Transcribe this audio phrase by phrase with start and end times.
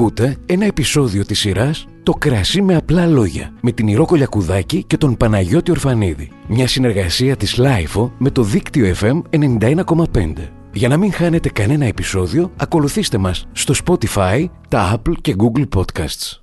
[0.00, 4.96] Ακούτε ένα επεισόδιο της σειράς «Το κρασί με απλά λόγια» με την Ηρώ Κολιακουδάκη και
[4.96, 6.30] τον Παναγιώτη Ορφανίδη.
[6.48, 10.32] Μια συνεργασία της LIFO με το δίκτυο FM 91,5.
[10.72, 16.40] Για να μην χάνετε κανένα επεισόδιο, ακολουθήστε μας στο Spotify, τα Apple και Google Podcasts.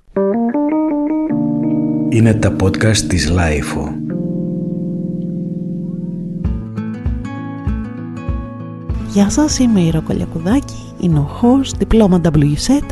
[2.08, 3.92] Είναι τα podcast της LIFO.
[9.12, 12.84] Γεια σας, είμαι η Ροκολιακουδάκη, είναι ο host, διπλώμα WSET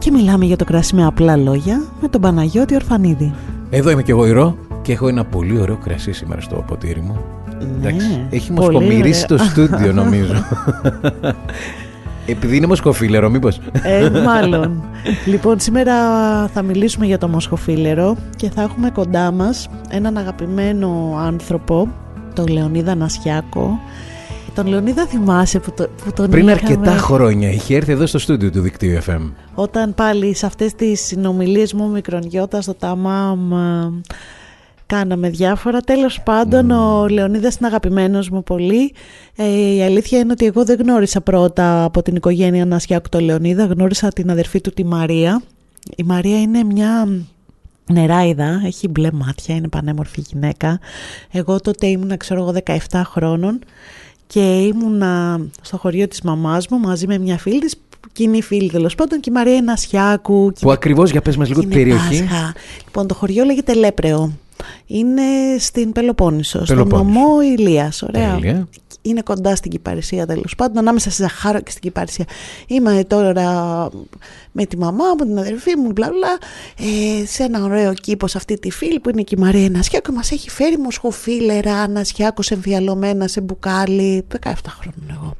[0.00, 3.34] και μιλάμε για το κρασί με απλά λόγια με τον Παναγιώτη Ορφανίδη.
[3.70, 7.16] Εδώ είμαι και εγώ Ηρώ και έχω ένα πολύ ωραίο κρασί σήμερα στο ποτήρι μου.
[7.78, 9.46] Εντάξει, έχει Ναι, πολύ μοσχομυρίσει το ωραίο.
[9.46, 10.32] στούντιο νομίζω.
[12.26, 14.82] Επειδή είναι μοσχοφίλερο μήπως; Ε, μάλλον.
[15.26, 15.94] λοιπόν, σήμερα
[16.48, 21.88] θα μιλήσουμε για το μοσχοφίλερο και θα έχουμε κοντά μας έναν αγαπημένο άνθρωπο,
[22.34, 23.78] τον Λεωνίδα Νασιάκο.
[24.54, 28.18] Τον Λεωνίδα θυμάσαι που, το, που τον Πριν είχαμε; αρκετά χρόνια είχε έρθει εδώ στο
[28.18, 29.32] στούντιο του δικτύου FM.
[29.54, 33.92] όταν πάλι σε αυτές τις συνομιλίες μου μικρονιώτα στο ΤΑΜΑΜ ε,
[34.86, 35.80] κάναμε διάφορα.
[35.80, 38.94] Τέλος πάντων ο Λεωνίδας είναι αγαπημένος μου πολύ.
[39.36, 43.64] Ε, η αλήθεια είναι ότι εγώ δεν γνώρισα πρώτα από την οικογένεια Νασιάκου το Λεωνίδα,
[43.64, 45.42] γνώρισα την αδερφή του τη Μαρία.
[45.96, 47.08] Η Μαρία είναι μια
[47.92, 50.78] νεράιδα, έχει μπλε μάτια, είναι πανέμορφη γυναίκα.
[51.30, 52.54] Εγώ τότε ήμουνα ξέρω εγώ
[52.90, 53.58] 17 χρόνων
[54.32, 57.74] και ήμουνα στο χωριό της μαμάς μου μαζί με μια φίλη της
[58.12, 60.52] κοινή φίλη τέλος πάντων και η Μαρία είναι Ασιάκου.
[60.60, 62.20] Που ακριβώς για πες μας λίγο την είναι περιοχή.
[62.20, 62.54] Πάσχα.
[62.84, 64.32] Λοιπόν, το χωριό λέγεται Λέπρεο.
[64.86, 65.22] Είναι
[65.58, 67.20] στην Πελοπόννησο, στον Πελοπόννησο.
[67.20, 68.02] νομό Ηλίας.
[68.02, 68.34] Ωραία.
[68.34, 68.68] Τέλεια.
[69.02, 72.24] Είναι κοντά στην Κυπαρισία τέλος πάντων, ανάμεσα στη Ζαχάρο και στην Κυπαρισία.
[72.66, 73.88] Είμαι τώρα
[74.52, 76.38] με τη μαμά μου, την αδερφή μου, μπλα μπλα,
[76.90, 80.12] ε, σε ένα ωραίο κήπο σε αυτή τη φίλη που είναι και η Μαρία Νασιάκου.
[80.12, 84.26] Μας έχει φέρει μοσχοφίλερα, Νασιάκου εμφιαλωμένα σε μπουκάλι.
[84.44, 85.36] 17 χρόνια εγώ.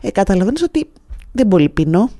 [0.00, 0.88] Ε, Καταλαβαίνεις ότι
[1.32, 2.10] δεν πολύ πίνω.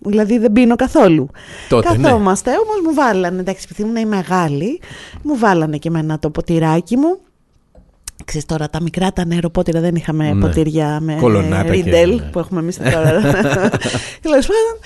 [0.00, 1.28] Δηλαδή δεν πίνω καθόλου.
[1.68, 2.02] Τότε, ναι.
[2.02, 4.80] Καθόμαστε, όμως μου βάλανε, εντάξει, επειδή ήμουν η μεγάλη,
[5.22, 7.18] μου βάλανε και εμένα το ποτηράκι μου.
[8.26, 10.40] Ξέρεις τώρα, τα μικρά τα νεροπότηρα δεν είχαμε Ναι.
[10.46, 12.22] ποτήρια με Κολονάτα και- ριντέλ ναι.
[12.22, 13.10] που έχουμε εμείς τώρα.
[14.22, 14.78] Τέλος πάντων,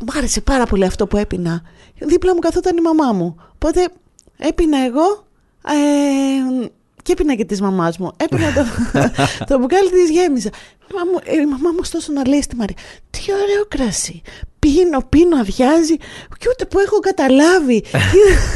[0.00, 1.62] μου άρεσε πάρα πολύ αυτό που έπινα.
[1.98, 3.36] Δίπλα μου καθόταν η μαμά μου.
[3.54, 3.88] Οπότε
[4.38, 5.26] έπινα εγώ
[5.66, 6.66] ε,
[7.02, 8.12] και έπινα και της μαμάς μου.
[8.16, 8.64] Έπινα το,
[9.48, 10.48] το μπουκάλι της γέμισα.
[10.90, 12.76] Η μαμά μου, η μαμά μου ωστόσο να λέει στη Μαρία,
[13.10, 14.22] τι ωραίο κρασί.
[14.58, 15.96] Πίνω, πίνω, αδειάζει
[16.38, 17.84] και ούτε που έχω καταλάβει.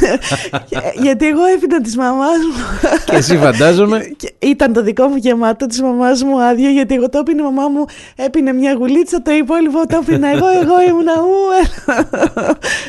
[1.03, 2.89] Γιατί εγώ έπινα της μαμάς μου.
[3.05, 3.99] Και εσύ φαντάζομαι.
[4.21, 7.43] Και ήταν το δικό μου γεμάτο της μαμάς μου άδειο γιατί εγώ το έπινε η
[7.43, 7.85] μαμά μου
[8.15, 11.35] έπινε μια γουλίτσα το υπόλοιπο το έπινα εγώ εγώ ήμουνα ου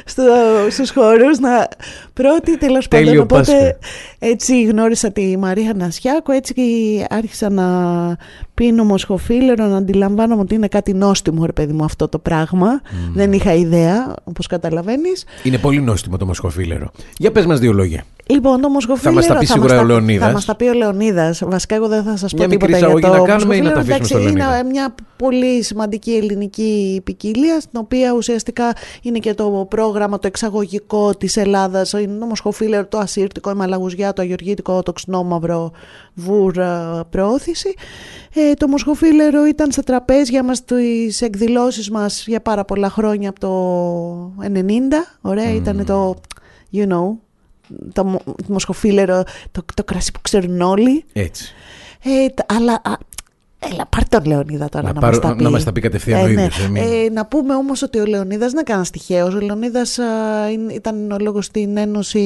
[0.04, 0.22] στο,
[0.70, 1.68] στους χώρους να
[2.12, 3.76] πρώτη τέλος πάντων Τέλειο οπότε Πάσχα.
[4.18, 6.62] έτσι γνώρισα τη Μαρία Νασιάκου έτσι και
[7.10, 7.66] άρχισα να
[8.62, 12.80] πίνω μοσχοφίλερο να αντιλαμβάνομαι ότι είναι κάτι νόστιμο ρε παιδί μου αυτό το πράγμα
[13.14, 16.90] δεν είχα ιδέα όπως καταλαβαίνεις Είναι πολύ νόστιμο το μοσχοφίλερο.
[17.16, 18.04] Για πες μας δύο λόγια.
[18.32, 20.26] Λοιπόν, το μοσχοφίλερο Θα μας τα πει σίγουρα μας ο Λεωνίδας.
[20.26, 21.42] Θα μας τα πει ο Λεωνίδας.
[21.46, 23.60] Βασικά, εγώ δεν θα σας πω Μια μικρή τίποτα για εισαγωγή το να κάνουμε ή
[23.60, 23.94] να τα μοσχοφίλερο.
[23.94, 28.72] αφήσουμε στο Εντάξει, Λεωνίδα; Είναι μια πολύ σημαντική ελληνική ποικιλία, στην οποία ουσιαστικά
[29.02, 31.92] είναι και το πρόγραμμα το εξαγωγικό της Ελλάδας.
[31.92, 35.70] Είναι το μοσχοφίλερο, το ασύρτικο, η μαλαγουζιά, το αγιοργήτικο, το ξινόμαυρο
[36.14, 37.74] βουρ ε, προώθηση.
[38.34, 43.40] Ε, το μοσχοφίλερο ήταν στα τραπέζια μας στις εκδηλώσεις μας για πάρα πολλά χρόνια από
[43.40, 44.68] το 90.
[45.20, 46.14] Ωραία, ήταν το,
[46.72, 47.16] you know,
[47.92, 51.04] το μο- μοσχοφίλερο, το, το κρασί που ξέρουν όλοι.
[51.12, 51.52] Έτσι.
[52.04, 52.92] Ε, τα- αλλά, α,
[53.72, 55.42] έλα, πάρ' τον Λεωνίδα τώρα Να να, πάρω- μας τα πει.
[55.42, 56.30] να μας τα πει κατευθείαν ο ναι.
[56.32, 59.34] ίδιος, ε, μην- Ε, να πούμε όμως ότι ο Λεωνίδας δεν είναι κανένα τυχαίος.
[59.34, 60.04] Ο Λεωνίδας α,
[60.50, 62.18] είναι- ήταν ο λόγος στην Ένωση,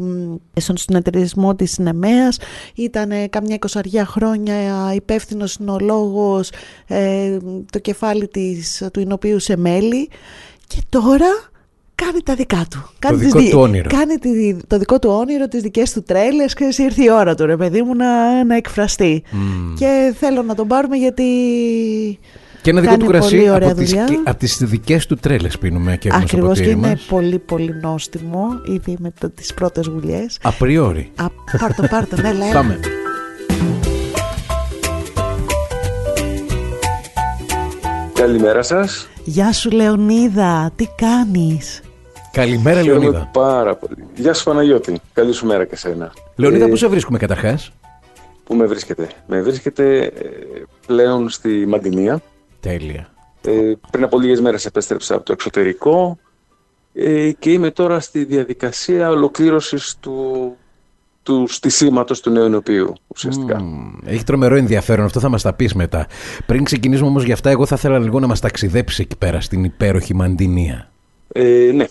[0.00, 2.38] μ, στον συνεταιρισμό της Συνεμέας.
[2.74, 4.54] Ήταν ε, καμιά εικοσαριά χρόνια
[4.94, 6.50] υπεύθυνος συνολόγος,
[6.86, 7.36] ε,
[7.72, 10.08] το κεφάλι της, του Ινοποιού σε μέλη.
[10.66, 11.26] Και τώρα
[12.04, 12.90] κάνει τα δικά του.
[12.98, 13.88] Κάνει δικό τις δι- του όνειρο.
[13.88, 17.46] Κάνει τη- το δικό του όνειρο, τις δικές του τρέλες και ήρθε η ώρα του
[17.46, 19.22] ρε παιδί μου να, να εκφραστεί.
[19.78, 21.22] Και θέλω να τον πάρουμε γιατί
[22.62, 24.06] Και ένα δικό Κάνει του κρασί πολύ ωραία από τις, δουλειά.
[24.24, 27.02] από τις δικές του τρέλες πίνουμε και έχουμε στο ακριβώς και ποτήρι είναι μας.
[27.02, 30.38] πολύ πολύ νόστιμο ήδη με το, τις πρώτες γουλιές.
[30.42, 31.10] Απριόρι.
[31.16, 31.24] Α,
[31.58, 32.52] πάρ' το, πάρ' το, ναι, έλα, έλα.
[32.54, 32.80] Πάμε.
[38.12, 39.08] Καλημέρα σας.
[39.24, 41.80] Γεια σου Λεωνίδα, τι κάνεις;
[42.36, 43.28] Καλημέρα Χαίρομαι Λεωνίδα.
[43.32, 44.04] πάρα πολύ.
[44.14, 45.00] Γεια σου Παναγιώτη.
[45.12, 46.12] Καλή σου μέρα και σένα.
[46.36, 47.72] Λεωνίδα, Ε, πού σε βρίσκουμε καταρχάς;
[48.44, 50.10] Πού με βρίσκετε; Με βρίσκετε ε,
[50.86, 52.20] πλέον στη Μαντινία.
[52.60, 53.08] Τέλεια.
[53.42, 56.18] Ε, πριν από λίγες μέρες επέστρεψα από το εξωτερικό
[56.94, 60.56] ε, και είμαι τώρα στη διαδικασία ολοκλήρωσης του,
[61.22, 63.60] του στισίματος του νέου ενωπίου ουσιαστικά.
[63.62, 66.06] Μμμ, Έχει τρομερό ενδιαφέρον, αυτό θα μας τα πεις μετά.
[66.46, 69.64] Πριν ξεκινήσουμε όμως για αυτά, εγώ θα ήθελα λίγο να μας ταξιδέψεις εκεί πέρα στην
[69.64, 70.90] υπέροχη Μαντινία.
[71.32, 71.86] Ε, ναι,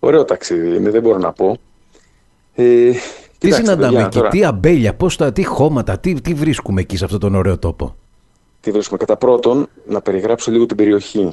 [0.00, 1.56] ωραίο ταξίδι είναι, δεν μπορώ να πω.
[2.54, 2.92] Ε,
[3.38, 7.20] τι συναντάμε εκεί, τι αμπέλια, πώς τα, τι χώματα, τι, τι βρίσκουμε εκεί σε αυτόν
[7.20, 7.96] τον ωραίο τόπο;
[8.60, 11.32] Τι βρίσκουμε; Κατά πρώτον, να περιγράψω λίγο την περιοχή.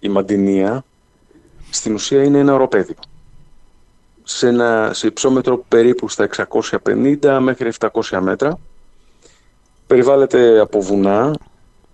[0.00, 0.84] Η Μαντινία
[1.70, 2.94] στην ουσία είναι ένα οροπέδιο.
[4.22, 6.28] Σε, ένα, σε υψόμετρο περίπου στα
[6.84, 8.58] 650 μέχρι 700 μέτρα.
[9.86, 11.34] Περιβάλλεται από βουνά,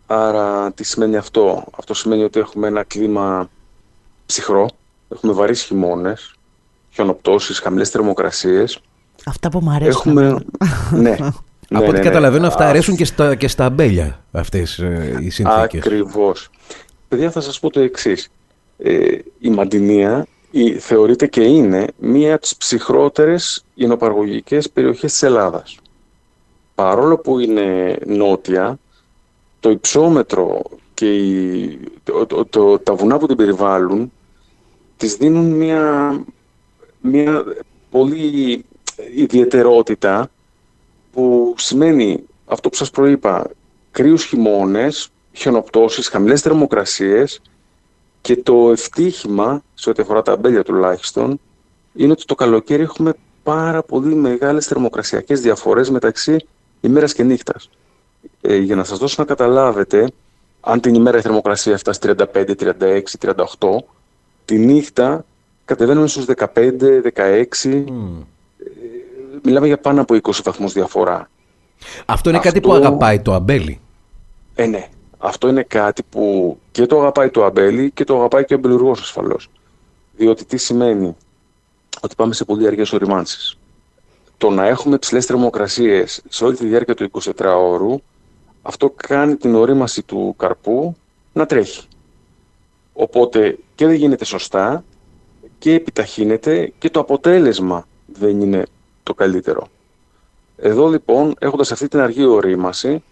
[0.07, 3.49] άρα τι σημαίνει αυτό; Αυτό σημαίνει ότι έχουμε ένα κλίμα
[4.27, 4.69] ψυχρό,
[5.09, 6.35] έχουμε βαρύς χειμώνες,
[6.91, 8.81] χιονοπτώσεις, χαμηλές θερμοκρασίες.
[9.27, 10.19] Αυτά που μου αρέσουν.
[10.19, 10.39] Έχουμε...
[10.91, 11.17] ναι.
[11.69, 12.09] Ναι, Από ό,τι ναι, ναι.
[12.09, 15.81] καταλαβαίνω αυτά αρέσουν και στα, και στα αμπέλια αυτές ε, οι συνθήκες.
[15.81, 16.51] Ακριβώς.
[17.09, 18.29] Παιδιά θα σας πω το εξής.
[18.79, 25.79] Ε, η Μαντινία η, θεωρείται και είναι μία από τις ψυχρότερες υνοπαργωγικές περιοχές της Ελλάδας.
[26.75, 28.79] Παρόλο που είναι νότια,
[29.61, 30.63] το υψόμετρο
[30.95, 31.79] και η,
[32.51, 34.13] το, τα βουνά που την περιβάλλουν
[34.97, 36.15] της δίνουν μία,
[37.01, 37.45] μία
[37.91, 38.65] πολύ
[39.15, 40.31] ιδιαιτερότητα
[41.13, 43.51] που σημαίνει αυτό που σας προείπα,
[43.91, 47.41] κρύους χειμώνες, χιονοπτώσεις, χαμηλές θερμοκρασίες
[48.21, 51.41] και το ευτύχημα, σε ό,τι αφορά τα αμπέλια τουλάχιστον,
[51.95, 56.37] είναι ότι το καλοκαίρι έχουμε πάρα πολύ μεγάλες θερμοκρασιακές διαφορές μεταξύ
[56.81, 57.71] ημέρας και νύχτας.
[58.41, 60.11] Ε, για να σας δώσω να καταλάβετε,
[60.61, 63.35] αν την ημέρα η θερμοκρασία φτάσει 35, 36, 38,
[64.47, 65.25] τη νύχτα
[65.65, 66.45] κατεβαίνουμε στους 15,
[67.15, 67.85] 16,
[69.43, 71.31] μιλάμε για πάνω από 20 βαθμούς διαφορά.
[72.07, 73.81] Αυτό είναι κάτι που αγαπάει το αμπέλι.
[74.55, 74.89] Ε, ναι.
[75.19, 79.01] Αυτό είναι κάτι που και το αγαπάει το αμπέλι και το αγαπάει και ο αμπελουργός
[79.01, 79.49] ασφαλώς.
[80.17, 81.17] Διότι τι σημαίνει
[82.01, 83.59] ότι πάμε σε πολύ αργές οριμάνσεις.
[84.37, 88.01] Το να έχουμε ψηλές θερμοκρασίες σε όλη τη διάρκεια του 24 ώρου,
[88.63, 90.97] αυτό κάνει την ορίμαση του καρπού
[91.33, 91.87] να τρέχει.
[93.07, 94.85] Οπότε και δεν γίνεται σωστά
[95.59, 98.67] και επιταχύνεται και το αποτέλεσμα δεν είναι
[99.03, 99.67] το καλύτερο.
[100.57, 103.03] Εδώ λοιπόν, έχοντας αυτή την αργή ορίμαση,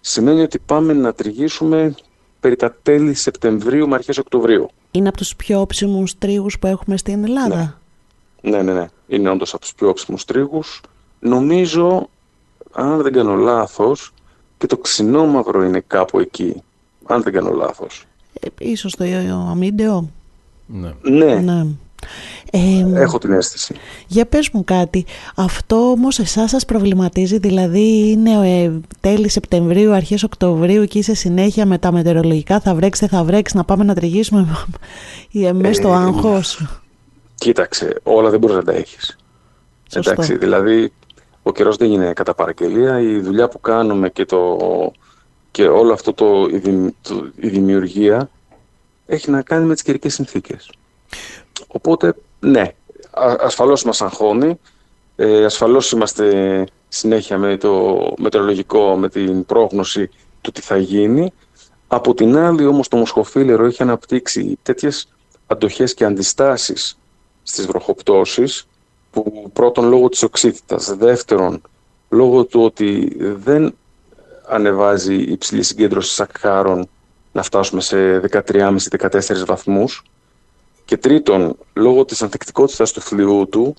[0.00, 1.94] σημαίνει ότι πάμε να τριγήσουμε
[2.40, 4.70] περί τα τέλη Σεπτεμβρίου με αρχές Οκτωβρίου.
[4.90, 7.80] Είναι από τους πιο όψιμους τρίγους που έχουμε στην Ελλάδα;
[8.40, 8.72] Ναι, ναι, ναι.
[8.72, 8.88] ναι.
[9.06, 10.80] Είναι όντως από τους πιο όψιμους τρίγους.
[11.20, 12.08] Νομίζω,
[12.72, 14.12] αν δεν κάνω λάθος,
[14.58, 16.62] και το ξινόμαυρο είναι κάπου εκεί.
[17.04, 18.07] Αν δεν κάνω λάθος.
[18.40, 19.04] Ε, ίσως το
[19.50, 20.10] αμύντεο.
[20.66, 20.92] Ναι.
[21.02, 21.34] ναι.
[21.34, 21.66] ναι.
[22.50, 23.74] Ε, Έχω την αίσθηση.
[24.06, 25.06] Για πες μου κάτι,
[25.36, 31.66] αυτό όμως εσάς σας προβληματίζει, δηλαδή είναι ε, τέλη Σεπτεμβρίου, αρχές Οκτωβρίου και είσαι συνέχεια
[31.66, 34.46] με τα μετεωρολογικά, θα βρέξει, θα βρέξει, να πάμε να τριγήσουμε
[35.30, 36.66] ή εμείς στο ε, άγχος.
[37.34, 39.18] Κοίταξε, όλα δεν μπορείς να τα έχεις.
[39.92, 40.92] Εντάξει, δηλαδή
[41.42, 44.56] ο καιρός δεν είναι κατά παραγγελία, η δουλειά που κάνουμε και, το,
[45.58, 46.94] και όλο αυτό το, η,
[47.36, 48.30] η δημιουργία
[49.06, 50.70] έχει να κάνει με τις καιρικές συνθήκες.
[51.66, 52.74] Οπότε, ναι,
[53.40, 54.60] ασφαλώς μας αγχώνει.
[55.16, 60.10] Ε, ασφαλώς είμαστε συνέχεια με το μετεωρολογικό, με την πρόγνωση
[60.40, 61.32] του τι θα γίνει.
[61.86, 65.08] Από την άλλη όμως το μοσχοφίλερο έχει αναπτύξει τέτοιες
[65.46, 66.98] αντοχές και αντιστάσεις
[67.42, 68.66] στις βροχοπτώσεις
[69.10, 71.62] που πρώτον λόγω της οξύτητας, δεύτερον
[72.08, 73.74] λόγω του ότι δεν
[74.48, 76.88] ανεβάζει η υψηλή συγκέντρωση σακχάρων
[77.32, 80.02] να φτάσουμε σε 13,5-14 βαθμούς
[80.84, 83.74] και τρίτον, λόγω της ανθεκτικότητας του φλοιού του,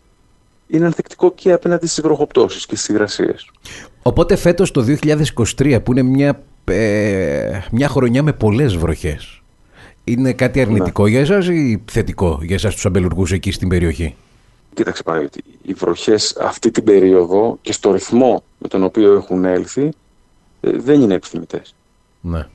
[0.68, 3.52] είναι ανθεκτικό και απέναντι στις βροχοπτώσεις και στις υγρασίες.
[4.02, 4.86] Οπότε φέτος το
[5.58, 9.42] 2023 που είναι μια, ε, μια χρονιά με πολλές βροχές,
[10.04, 11.10] είναι κάτι αρνητικό ναι.
[11.10, 14.16] για εσάς ή θετικό για εσάς τους αμπελουργούς εκεί στην περιοχή;
[14.74, 15.30] Κοίταξε πάλι,
[15.62, 19.90] οι βροχές αυτή την περίοδο και στο ρυθμό με τον οποίο έχουν έλθει ε,
[20.62, 21.76] δεν είναι επιθυμητές.
[22.22, 22.48] Ναι.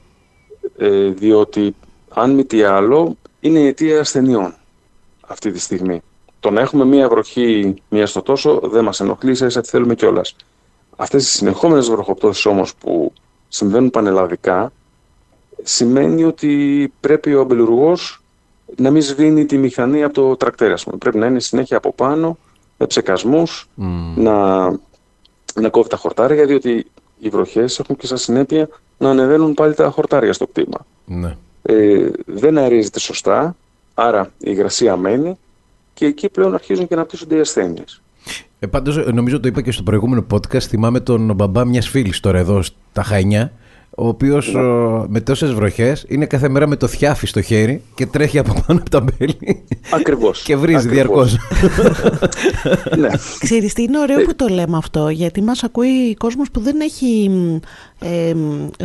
[0.76, 1.74] Ε, διότι
[2.08, 4.54] αν μη τι άλλο είναι η αιτία ασθενειών
[5.26, 6.02] αυτή τη στιγμή.
[6.40, 10.36] Το να έχουμε μία βροχή μία στο τόσο δεν μας ενοχλεί, σε τι θέλουμε κιόλας.
[10.96, 13.12] Αυτές οι συνεχόμενες βροχοπτώσεις όμως που
[13.48, 14.72] συμβαίνουν πανελλαδικά
[15.62, 18.22] σημαίνει ότι πρέπει ο αμπελουργός
[18.76, 20.74] να μην σβήνει τη μηχανή από το τρακτέρ.
[20.98, 22.38] Πρέπει να είναι συνέχεια από πάνω,
[22.78, 23.68] με ψεκασμούς,
[24.16, 24.68] να,
[25.54, 26.86] να κόβει τα χορτάρια, διότι
[27.26, 30.86] οι βροχές έχουν και σαν συνέπεια να ανεβαίνουν πάλι τα χορτάρια στο κτήμα.
[31.04, 33.56] Ναι ε, δεν αρίζεται σωστά,
[33.94, 35.38] άρα η υγρασία μένει
[35.94, 38.02] και εκεί πλέον αρχίζουν και να αναπτύσσονται οι ασθένειες.
[38.58, 40.58] Ε, Πάντως, νομίζω το είπα και στο προηγούμενο podcast.
[40.60, 43.52] Θυμάμαι τον μπαμπά μιας φίλης τώρα εδώ στα Χανιά,
[43.96, 44.56] ο οποίος
[45.08, 48.80] με τόσες βροχές είναι κάθε μέρα με το θιάφι στο χέρι και τρέχει από πάνω
[48.80, 49.64] από τα μπέλη.
[49.90, 50.42] Ακριβώς.
[50.42, 51.36] και βρίζει διαρκώς.
[52.98, 53.08] ναι.
[53.38, 57.30] Ξέρεις τι είναι ωραίο που το λέμε αυτό, γιατί μας ακούει κόσμος που δεν έχει
[57.98, 58.32] ε,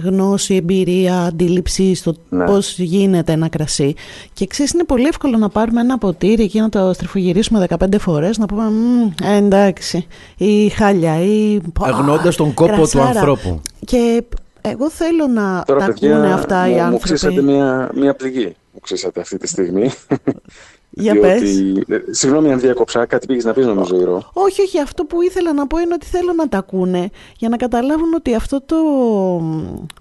[0.03, 2.45] γνώση, εμπειρία, αντίληψη στο ναι.
[2.45, 3.93] πώς γίνεται ένα κρασί.
[4.33, 8.37] Και ξέρεις, είναι πολύ εύκολο να πάρουμε ένα ποτήρι και να το στριφογυρίσουμε 15 φορές,
[8.37, 8.63] να πούμε
[9.23, 11.59] ε, εντάξει, ή χάλια, ή.
[11.79, 13.61] Αγνώντας τον κόπο του ανθρώπου.
[13.85, 14.23] Και
[14.61, 16.91] εγώ θέλω να Τώρα, τα ακούνε αυτά οι άνθρωποι.
[16.91, 18.55] Μου ξύσατε μια, μια πληγή.
[18.73, 19.91] Μου ξύσατε αυτή τη στιγμή.
[20.91, 21.41] Για πες.
[21.87, 24.29] Ε, συγγνώμη αν διακόψα, κάτι πήγες να πεις νομίζω Ηρώ.
[24.33, 27.57] Όχι, όχι, αυτό που ήθελα να πω είναι ότι θέλω να τα ακούνε για να
[27.57, 28.75] καταλάβουν ότι αυτό το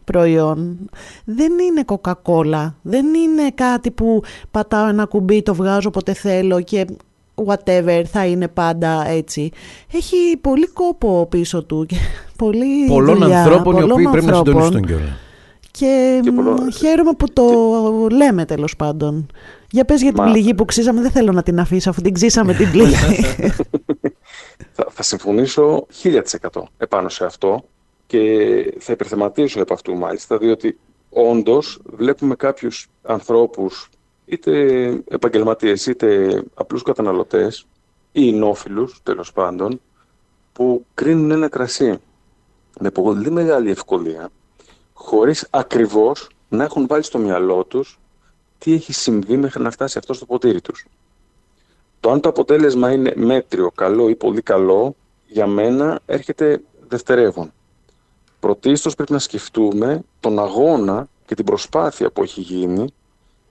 [0.04, 0.90] προϊόν
[1.24, 6.86] δεν είναι κοκακόλα, δεν είναι κάτι που πατάω ένα κουμπί, το βγάζω όποτε θέλω και
[7.46, 9.50] whatever θα είναι πάντα έτσι.
[9.92, 11.86] Έχει πολύ κόπο πίσω του
[12.38, 15.16] και πολύ Πολλών δουλειά, ανθρώπων οι οποίοι πρέπει να συντονιστούν κιόλα.
[15.70, 16.30] Και, και
[16.76, 17.44] χαίρομαι που το
[18.10, 19.26] λέμε τέλος πάντων.
[19.70, 22.54] Για πες για την πληγή που ξύσαμε, δεν θέλω να την αφήσω αφού την ξύσαμε
[22.54, 22.94] την πληγή.
[24.76, 27.64] θα, θα συμφωνήσω 1000% επάνω σε αυτό
[28.06, 28.18] και
[28.78, 30.78] θα υπερθεματίσω επ' αυτού μάλιστα, διότι
[31.10, 33.88] όντως βλέπουμε κάποιους ανθρώπους
[34.24, 34.52] είτε
[35.08, 37.66] επαγγελματίες είτε απλούς καταναλωτές
[38.12, 39.80] ή νόφιλους τέλος πάντων
[40.52, 41.98] που κρίνουν ένα κρασί
[42.78, 44.30] με πολύ μεγάλη ευκολία
[44.92, 47.98] χωρίς ακριβώς να έχουν βάλει στο μυαλό τους
[48.58, 50.86] τι έχει συμβεί μέχρι να φτάσει αυτό στο ποτήρι τους.
[52.00, 54.94] Το αν το αποτέλεσμα είναι μέτριο, καλό ή πολύ καλό,
[55.26, 57.52] για μένα έρχεται δευτερεύον.
[58.40, 62.94] Πρωτίστως πρέπει να σκεφτούμε τον αγώνα και την προσπάθεια που έχει γίνει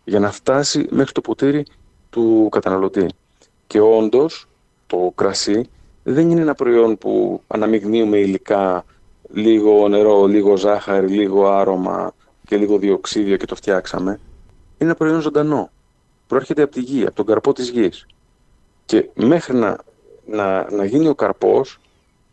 [0.04, 1.66] για να φτάσει μέχρι το ποτήρι
[2.10, 3.08] του καταναλωτή.
[3.68, 4.48] Και όντως
[4.88, 5.70] το κρασί
[6.04, 8.86] δεν είναι ένα προϊόν που αναμειγνύουμε υλικά
[9.32, 12.14] λίγο νερό, λίγο ζάχαρη, λίγο άρωμα
[12.46, 14.12] και λίγο διοξίδιο και το φτιάξαμε.
[14.12, 14.20] Είναι
[14.90, 15.70] ένα προϊόν ζωντανό.
[16.28, 18.06] Προέρχεται από τη γη, από τον καρπό της γης.
[18.86, 19.78] Και μέχρι να,
[20.26, 21.80] να, να γίνει ο καρπός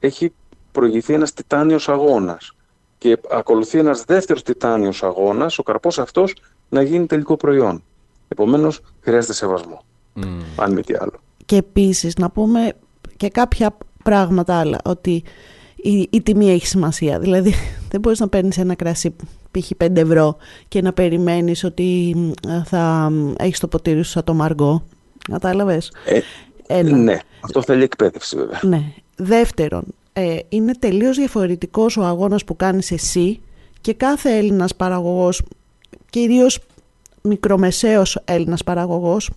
[0.00, 0.32] έχει
[0.72, 2.56] προηγηθεί ένας τιτάνιος αγώνας.
[2.98, 6.34] Και ακολουθεί ένας δεύτερος τιτάνιος αγώνας, ο καρπός αυτός
[6.68, 7.82] να γίνει τελικό προϊόν.
[8.28, 9.84] Επομένως χρειάζεται σεβασμό,
[10.16, 10.22] mm.
[10.56, 11.20] αν μη τι άλλο.
[11.46, 12.72] Και επίσης να πούμε
[13.16, 15.22] και κάποια πράγματα άλλα, ότι
[15.84, 17.18] η, η τιμή έχει σημασία.
[17.18, 17.54] Δηλαδή
[17.90, 19.16] δεν μπορείς να παίρνεις ένα κρασί
[19.50, 19.70] π.χ.
[19.84, 20.36] 5 ευρώ
[20.68, 22.16] και να περιμένεις ότι
[22.64, 24.84] θα έχεις το ποτήρι σου σαν το μαργό.
[25.30, 25.92] Κατάλαβες;
[26.66, 28.60] Ε, ναι, αυτό θέλει εκπαίδευση βέβαια.
[28.62, 28.82] Ναι.
[29.16, 33.40] Δεύτερον, ε, είναι τελείως διαφορετικός ο αγώνας που κάνεις εσύ
[33.80, 35.42] και κάθε Έλληνας παραγωγός,
[36.10, 36.58] κυρίως
[37.22, 39.30] μικρομεσαίος Έλληνας παραγωγός,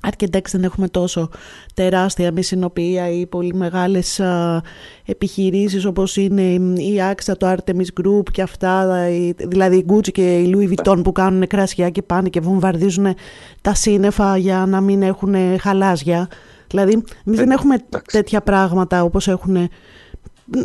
[0.00, 1.30] Αρκετά δεν έχουμε τόσο
[1.74, 4.62] τεράστια μισηνοποιία ή πολύ μεγάλες α,
[5.04, 6.42] επιχειρήσεις όπως είναι
[6.82, 11.12] η AXA, το Artemis Group και αυτά, δηλαδή η Gucci και η Louis Vuitton που
[11.12, 13.14] κάνουν κρασιά και πάνε και βομβαρδίζουν
[13.60, 16.28] τα σύννεφα για να μην έχουν χαλάζια.
[16.66, 17.76] Δηλαδή εμείς δεν έχουμε
[18.12, 19.68] τέτοια πράγματα όπως έχουν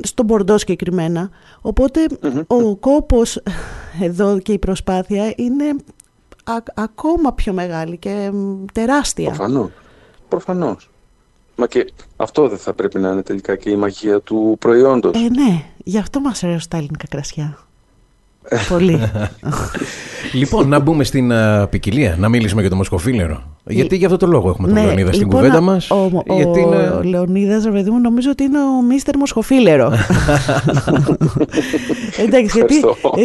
[0.02, 1.30] στον Μπορντό συγκεκριμένα.
[2.48, 3.42] ο κόπος
[4.02, 5.66] εδώ και η προσπάθεια είναι
[6.74, 8.32] ακόμα πιο μεγάλη και
[8.74, 9.26] τεράστια.
[9.26, 9.70] Προφανώς.
[10.28, 10.90] Προφανώς.
[11.56, 15.16] Μα και αυτό δεν θα πρέπει να είναι τελικά και η μαγεία του προϊόντος.
[15.16, 15.64] Ε, ναι.
[15.84, 17.58] Γι' αυτό μας αρέσουν τα ελληνικά κρασιά.
[18.70, 19.00] Πολύ.
[20.34, 23.44] λοιπόν, να μπούμε στην uh, ποικιλία, να μιλήσουμε για το Μοσκοφίλερο.
[23.66, 25.96] Γιατί για αυτό το λόγο έχουμε τον ναι, Λεωνίδα στην λοιπόν, κουβέντα μας; Ο,
[26.28, 26.76] ο, γιατί είναι...
[26.76, 29.92] ο Λεωνίδας, ρε παιδί μου, νομίζω ότι είναι ο Μίστερ Μοσχοφίλερο.
[32.26, 32.76] Εντάξει, γιατί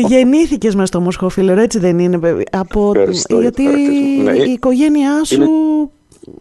[0.06, 2.42] γεννήθηκες μες στο Μοσχοφίλερο, έτσι δεν είναι.
[2.50, 2.92] Από...
[3.40, 3.62] γιατί
[4.22, 5.48] ναι, η οικογένειά σου είναι...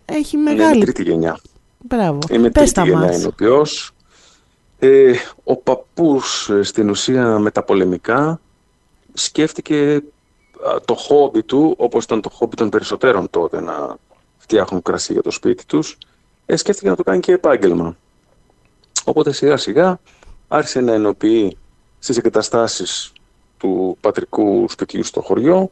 [0.06, 0.76] έχει μεγάλη.
[0.76, 1.40] Είναι τρίτη γενιά.
[1.78, 2.20] Μπράβο.
[2.32, 3.92] Είμαι Πες τρίτη γενιά ενωπιός.
[4.80, 5.12] Ε,
[5.44, 8.40] ο παππούς ε, στην ουσία μεταπολεμικά
[9.16, 10.02] σκέφτηκε
[10.86, 13.98] το χόμπι του, όπως ήταν το χόμπι των περισσότερων τότε να
[14.38, 15.98] φτιάχνουν κρασί για το σπίτι τους,
[16.46, 17.98] ε, σκέφτηκε να το κάνει και επάγγελμα.
[19.06, 20.00] Οπότε σιγά σιγά
[20.48, 21.58] άρχισε να ενοποιεί
[22.00, 23.14] στις εγκαταστάσεις
[23.58, 25.72] του πατρικού σπιτιού στο χωριό,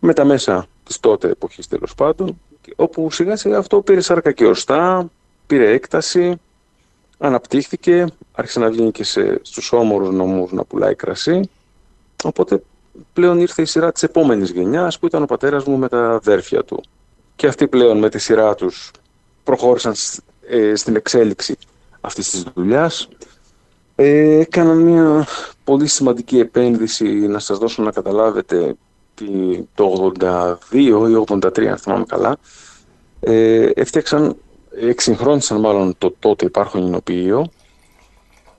[0.00, 2.40] με τα μέσα της τότε εποχής τέλος πάντων,
[2.76, 5.10] όπου σιγά σιγά αυτό πήρε σάρκα και οστά,
[5.46, 6.40] πήρε έκταση,
[7.18, 11.50] αναπτύχθηκε, άρχισε να βγαίνει και σε, στους όμορους νομούς να πουλάει κρασί,
[12.24, 12.62] οπότε
[13.12, 16.64] πλέον ήρθε η σειρά της επόμενης γενιάς που ήταν ο πατέρας μου με τα αδέρφια
[16.64, 16.82] του.
[17.36, 18.90] Και αυτοί πλέον με τη σειρά τους
[19.44, 19.94] προχώρησαν
[20.48, 21.56] ε, στην εξέλιξη
[22.00, 23.08] αυτής της δουλειάς.
[23.94, 25.26] Ε, έκαναν μια
[25.64, 28.74] πολύ σημαντική επένδυση να σας δώσω να καταλάβετε
[29.74, 30.92] το 82 ή
[31.26, 32.38] 83 αν θυμάμαι καλά
[33.20, 34.36] ε, έφτιαξαν,
[34.80, 37.50] εξυγχρόνισαν μάλλον το τότε υπάρχον εινοποιείο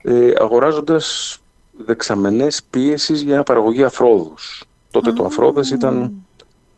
[0.02, 1.38] ε, αγοράζοντας
[1.86, 4.64] δεξαμενές πίεσης για παραγωγή αφρόδους.
[4.90, 6.12] Τότε το αφρόδες ήταν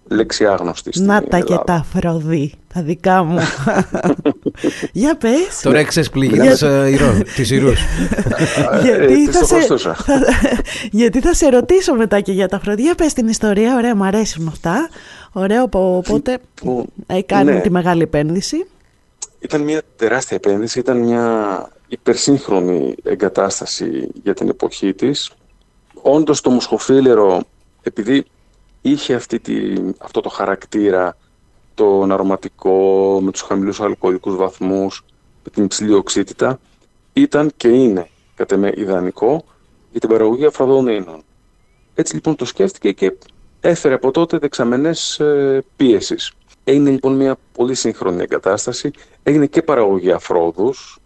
[0.09, 1.01] λέξη άγνωστη.
[1.03, 3.39] Να τα και τα αφροδί, τα δικά μου.
[4.93, 5.61] Για πες.
[5.63, 6.39] Τώρα εξεσπλήγει
[7.35, 7.81] τις ηρούς.
[8.83, 9.95] Γιατί, θα σε,
[10.91, 12.83] γιατί θα σε ρωτήσω μετά και για τα αφροδί.
[12.83, 14.89] Για πες την ιστορία, ωραία, μου αρέσουν αυτά.
[15.33, 16.39] Ωραίο, οπότε
[17.27, 17.61] κάνει ναι.
[17.61, 18.67] τη μεγάλη επένδυση.
[19.39, 25.31] Ήταν μια τεράστια επένδυση, ήταν μια υπερσύγχρονη εγκατάσταση για την εποχή της.
[26.03, 27.43] Όντως το μοσχοφίλερο,
[27.83, 28.25] επειδή
[28.81, 29.55] είχε αυτή τη,
[29.99, 31.17] αυτό το χαρακτήρα,
[31.75, 35.05] το αρωματικό, με τους χαμηλούς αλκοολικούς βαθμούς,
[35.45, 36.61] με την υψηλή οξύτητα,
[37.13, 39.45] ήταν και είναι κατά με ιδανικό
[39.91, 41.23] για την παραγωγή αφραδών ίνων.
[41.95, 43.13] Έτσι λοιπόν το σκέφτηκε και
[43.61, 46.33] έφερε από τότε δεξαμενές ε, πίεσης.
[46.65, 48.91] Έγινε λοιπόν μια πολύ σύγχρονη εγκατάσταση,
[49.23, 50.97] έγινε και παραγωγή αφρόδους.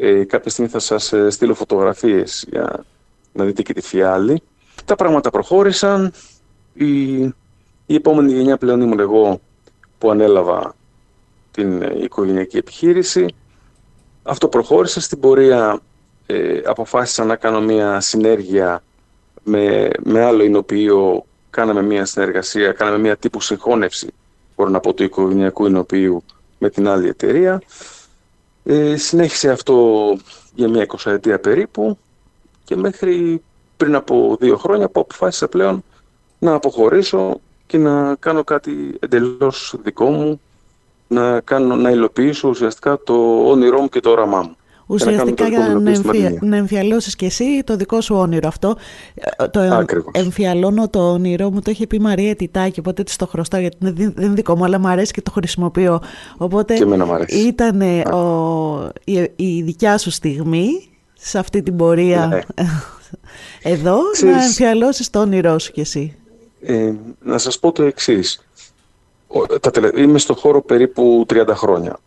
[0.00, 2.84] Ε, κάποια στιγμή θα σας ε, στείλω φωτογραφίες για
[3.32, 4.42] να δείτε και τη φιάλη.
[4.84, 6.12] Τα πράγματα προχώρησαν,
[6.72, 7.16] η,
[7.86, 9.40] η επόμενη γενιά πλέον ήμουν εγώ
[9.98, 10.74] που ανέλαβα
[11.50, 13.26] την ε, οικογενειακή επιχείρηση.
[14.22, 15.80] Αυτό προχώρησε στην πορεία,
[16.26, 18.82] ε, αποφάσισα να κάνω μια συνέργεια
[19.42, 24.08] με, με άλλο εινοποιείο, κάναμε μια συνεργασία, κάναμε μια τύπου συγχώνευση,
[24.56, 26.24] μπορώ να πω, του οικογενειακού εινοποιείου
[26.58, 27.62] με την άλλη εταιρεία.
[28.70, 30.16] Ε, συνέχισε αυτό
[30.54, 31.98] για μια εικοσαετία περίπου
[32.64, 33.42] και μέχρι
[33.76, 35.84] πριν από δύο χρόνια που αποφάσισα πλέον
[36.38, 40.40] να αποχωρήσω και να κάνω κάτι εντελώς δικό μου,
[41.08, 44.56] να, κάνω, να υλοποιήσω ουσιαστικά το όνειρό μου και το όραμά μου.
[44.90, 46.38] Ουσιαστικά για να, να, εμφια...
[46.40, 48.76] να εμφιαλώσεις και εσύ το δικό σου όνειρο αυτό.
[49.14, 50.12] Ε, το Ακριβώς.
[50.14, 53.76] εμφιαλώνω το όνειρό μου, το έχει πει η Μαρία Τιτάκη, οπότε της το χρωστάω γιατί
[53.80, 56.00] δεν είναι δικό μου, αλλά μου αρέσει και το χρησιμοποιώ.
[56.36, 56.78] Οπότε
[57.28, 57.80] ήταν
[59.04, 60.68] η, η δικιά σου στιγμή
[61.14, 62.64] σε αυτή την πορεία ναι.
[63.72, 64.36] εδώ Ξέρεις...
[64.36, 66.16] να εμφιαλώσεις το όνειρό σου κι εσύ.
[66.60, 66.92] Ε,
[67.22, 68.42] να σας πω το εξής.
[69.96, 71.98] Είμαι στο χώρο περίπου 30 χρόνια.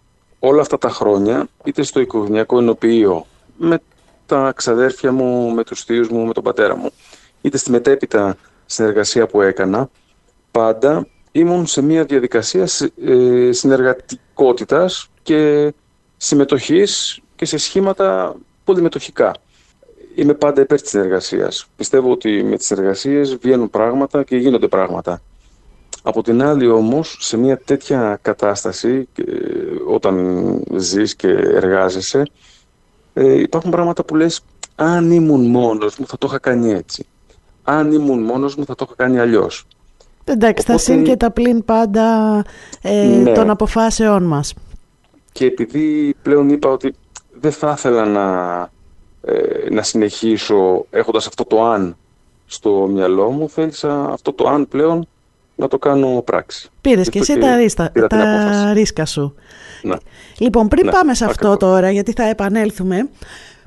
[0.43, 3.25] Όλα αυτά τα χρόνια, είτε στο οικογενειακό ενοποιείο,
[3.57, 3.79] με
[4.25, 6.89] τα ξαδέρφια μου, με τους θείους μου, με τον πατέρα μου,
[7.41, 9.89] είτε στη μετέπειτα συνεργασία που έκανα,
[10.51, 12.67] πάντα ήμουν σε μια διαδικασία
[13.05, 15.73] ε, συνεργατικότητας και
[16.17, 19.33] συμμετοχής και σε σχήματα πολυμετοχικά
[20.15, 21.67] είμαι πάντα υπέρ της συνεργασίας.
[21.75, 25.21] Πιστεύω ότι με τις συνεργασίες βγαίνουν πράγματα και γίνονται πράγματα.
[26.01, 29.07] Από την άλλη όμως, σε μια τέτοια κατάσταση,
[29.87, 32.23] όταν ζεις και εργάζεσαι,
[33.13, 34.41] ε, υπάρχουν πράγματα που λες,
[34.75, 37.05] αν ήμουν μόνος μου θα το είχα κάνει έτσι.
[37.63, 39.65] Αν ήμουν μόνος μου θα το είχα κάνει αλλιώς.
[40.23, 40.71] Εντάξει, Οπότε...
[40.71, 42.37] θα συν και τα πλήν πάντα
[42.81, 43.31] ε, ναι.
[43.31, 44.53] των αποφάσεών μας.
[45.31, 46.93] Και επειδή πλέον είπα ότι
[47.39, 48.25] δεν θα ήθελα να
[49.23, 51.95] ε, να συνεχίσω έχοντας αυτό το αν
[52.45, 55.07] στο μυαλό μου, θέλησα αυτό το αν πλέον
[55.61, 56.69] να το κάνω πράξη.
[56.81, 59.35] Πήρες και εσύ τα, ρίστα, τα ρίσκα σου.
[59.83, 59.95] Ναι.
[60.37, 63.09] Λοιπόν, πριν ναι, πάμε σε αυτό τώρα, γιατί θα επανέλθουμε,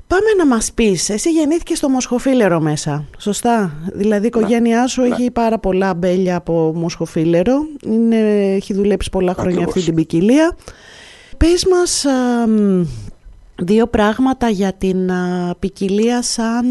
[0.07, 4.39] Πάμε να μας πεις, εσύ γεννήθηκες στο Μοσχοφίλερο μέσα, σωστά; Δηλαδή η ναι.
[4.39, 5.07] οικογένειά σου ναι.
[5.07, 8.17] έχει πάρα πολλά μπέλια από Μοσχοφίλερο, είναι,
[8.53, 10.57] έχει δουλέψει πολλά χρόνια αυτή την ποικιλία.
[11.37, 12.05] Πες μας,
[13.55, 15.11] δύο πράγματα για την
[15.59, 16.65] ποικιλία σαν...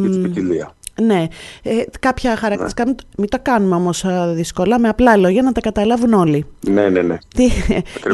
[0.00, 0.74] Για την ποικιλία.
[1.00, 1.26] Ναι,
[1.62, 2.94] ε, κάποια χαρακτηριστικά, ναι.
[3.16, 6.44] μην τα κάνουμε όμως δύσκολα, με απλά λόγια να τα καταλάβουν όλοι.
[6.68, 7.18] Ναι, ναι, ναι.
[7.34, 7.48] Τι,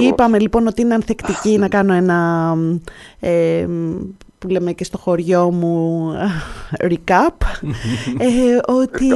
[0.08, 2.54] είπαμε λοιπόν ότι είναι ανθεκτική να κάνω ένα,
[3.20, 3.66] ε,
[4.38, 6.12] που λέμε και στο χωριό μου,
[6.80, 7.36] recap,
[8.18, 9.08] ε, ότι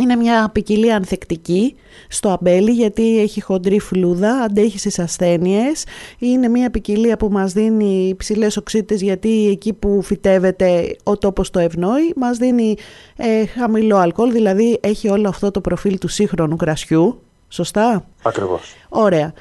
[0.00, 1.74] είναι μια ποικιλία ανθεκτική
[2.08, 5.84] στο αμπέλι γιατί έχει χοντρή φλούδα, αντέχει στις ασθένειες.
[6.18, 11.58] Είναι μια ποικιλία που μας δίνει υψηλές οξύτητες γιατί εκεί που φυτεύεται ο τόπος το
[11.58, 12.76] ευνοεί μας δίνει
[13.16, 17.22] ε, χαμηλό αλκοόλ, δηλαδή έχει όλο αυτό το προφίλ του σύγχρονου κρασιού.
[17.48, 18.74] Σωστά; Ακριβώς.
[18.88, 19.32] Ωραία.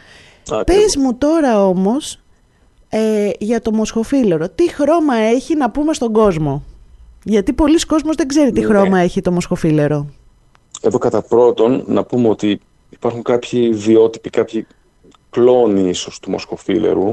[0.52, 0.64] Ακριβώς.
[0.64, 2.20] Πες μου τώρα όμως
[2.90, 4.50] ε, για το μοσχοφίλερο.
[4.50, 6.64] Τι χρώμα έχει να πούμε στον κόσμο;
[7.24, 8.66] Γιατί πολλοί κόσμος δεν ξέρει τι ναι.
[8.66, 10.08] χρώμα έχει το μοσχοφίλερο.
[10.82, 12.60] Εδώ κατά πρώτον να πούμε ότι
[12.90, 14.68] υπάρχουν κάποιοι βιότυποι, κάποιοι
[15.30, 17.12] κλόνοι ίσως του μοσχοφίλερου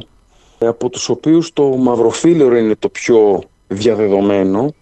[0.59, 4.73] από τους οποίους το μαυροφίλερο είναι το πιο διαδεδομένο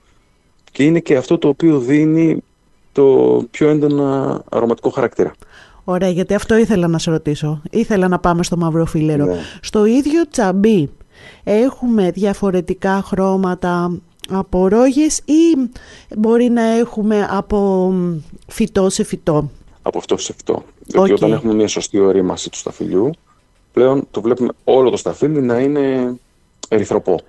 [0.73, 2.43] και είναι και αυτό το οποίο δίνει
[2.93, 5.33] το πιο έντονα αρωματικό χαρακτήρα.
[5.85, 7.63] Ωραία, γιατί αυτό ήθελα να σε ρωτήσω.
[7.71, 9.25] Ήθελα να πάμε στο μαυροφίλερο.
[9.25, 9.39] Ναι.
[9.61, 10.91] Στο ίδιο τσαμπί
[11.45, 14.01] έχουμε διαφορετικά χρώματα
[14.33, 15.71] από ρόγες ή
[16.17, 17.93] μπορεί να έχουμε από
[18.47, 19.51] φυτό σε φυτό;
[19.83, 20.63] Από αυτό σε φυτό.
[20.85, 23.11] Γιατί όταν έχουμε μια σωστή ορίμαση του σταφυλιού,
[23.73, 26.15] πλέον το βλέπουμε όλο το σταφύλι να είναι
[26.69, 27.21] ερυθροπό.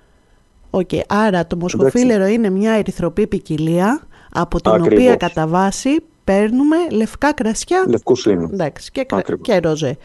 [0.70, 1.00] Okay.
[1.06, 7.84] Άρα το μοσχοφίλερο είναι μια ερυθροπή ποικιλία από την οποία κατά βάση παίρνουμε λευκά κρασιά.
[7.88, 8.48] Λευκούς σύνου.
[8.52, 9.06] Εντάξει, και,
[9.42, 9.96] και ροζέ.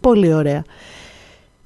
[0.00, 0.64] Πολύ ωραία.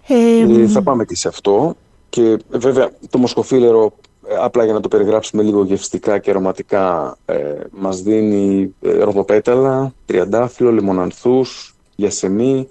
[0.06, 1.76] Ε, θα πάμε και σε αυτό.
[2.08, 3.88] Και βέβαια το μοσχοφίλερο, ε,
[4.40, 10.72] απλά για να το περιγράψουμε λίγο γευστικά και αρωματικά, ε, μας δίνει ε, ροδοπέταλα, τριαντάφυλλο,
[10.72, 12.68] λιμονανθούς, γιασεμί.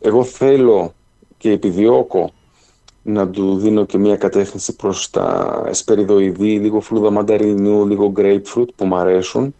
[0.00, 0.92] Εγώ θέλω
[1.36, 2.30] και επιδιώκω
[3.02, 8.84] να του δίνω και μια κατεύθυνση προς τα εσπεριδοειδή, λίγο φλούδα μανταρινού, λίγο grapefruit που
[8.86, 9.54] μου αρέσουν.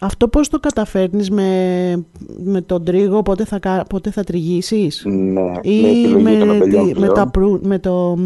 [0.00, 2.04] Αυτό πώς το καταφέρνεις με,
[2.44, 6.56] με τον τρίγο, πότε θα, πότε θα τριγύσεις; Ναι, ή με, με,
[6.94, 8.18] με, τα, με το,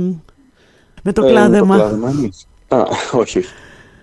[1.07, 1.77] με το ε, κλάδεμα.
[1.77, 2.31] Με
[2.69, 3.43] το Α, όχι.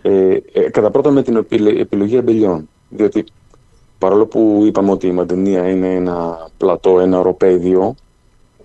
[0.01, 1.35] Ε, ε, κατά πρώτα με την
[1.79, 2.69] επιλογή αμπελιών.
[2.89, 3.23] Διότι
[3.97, 7.95] παρόλο που είπαμε ότι η Μαντενία είναι ένα πλατό, ένα οροπέδιο,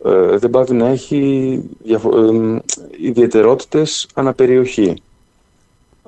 [0.05, 2.62] ε, δεν πάει να έχει διαφο- ε,
[3.01, 5.03] ιδιαιτερότητες αναπεριοχή.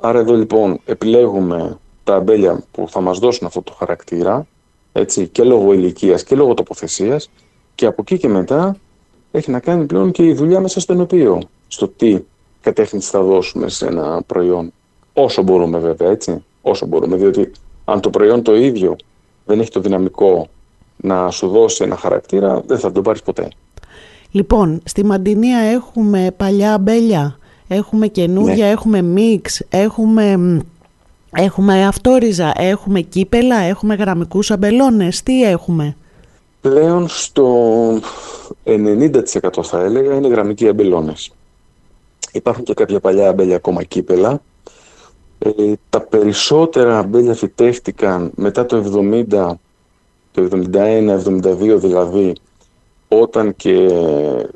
[0.01, 4.47] Άρα εδώ λοιπόν επιλέγουμε τα αμπέλια που θα μας δώσουν αυτό το χαρακτήρα,
[4.93, 7.31] έτσι, και λόγω ηλικίας και λόγω τοποθεσίας
[7.75, 8.77] και από εκεί και μετά
[9.31, 11.41] έχει να κάνει πλέον και η δουλειά μέσα στο ενωπίο,
[11.73, 12.19] στο τι
[12.61, 14.73] κατεύθυνση θα δώσουμε σε ένα προϊόν.
[15.13, 17.51] Όσο μπορούμε βέβαια, έτσι, όσο μπορούμε, διότι
[17.85, 18.97] αν το προϊόν το ίδιο
[19.45, 20.49] δεν έχει το δυναμικό
[20.97, 23.49] να σου δώσει ένα χαρακτήρα, δεν θα το πάρεις ποτέ.
[24.31, 28.71] Λοιπόν, στη Μαντινία έχουμε παλιά αμπέλια, έχουμε καινούργια, ναι.
[28.71, 30.61] έχουμε μίξ, έχουμε,
[31.37, 35.23] έχουμε αυτόριζα, έχουμε κύπελα, έχουμε γραμμικούς αμπελώνες.
[35.23, 35.97] Τι έχουμε;
[36.61, 37.47] Πλέον στο
[38.65, 41.31] 90% θα έλεγα είναι γραμμικοί αμπελώνες.
[42.33, 44.43] Υπάρχουν και κάποια παλιά αμπέλια ακόμα κύπελα.
[45.39, 49.53] Ε, τα περισσότερα αμπέλια φυτεύτηκαν μετά το 70,
[50.33, 52.33] το 71-72 δηλαδή,
[53.09, 54.47] όταν και ε,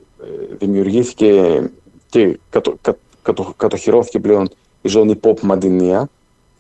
[0.58, 1.62] δημιουργήθηκε
[2.08, 2.74] και κατο,
[3.22, 4.48] κατο, κατοχυρώθηκε πλέον
[4.82, 6.08] η ζώνη pop Μαντινία.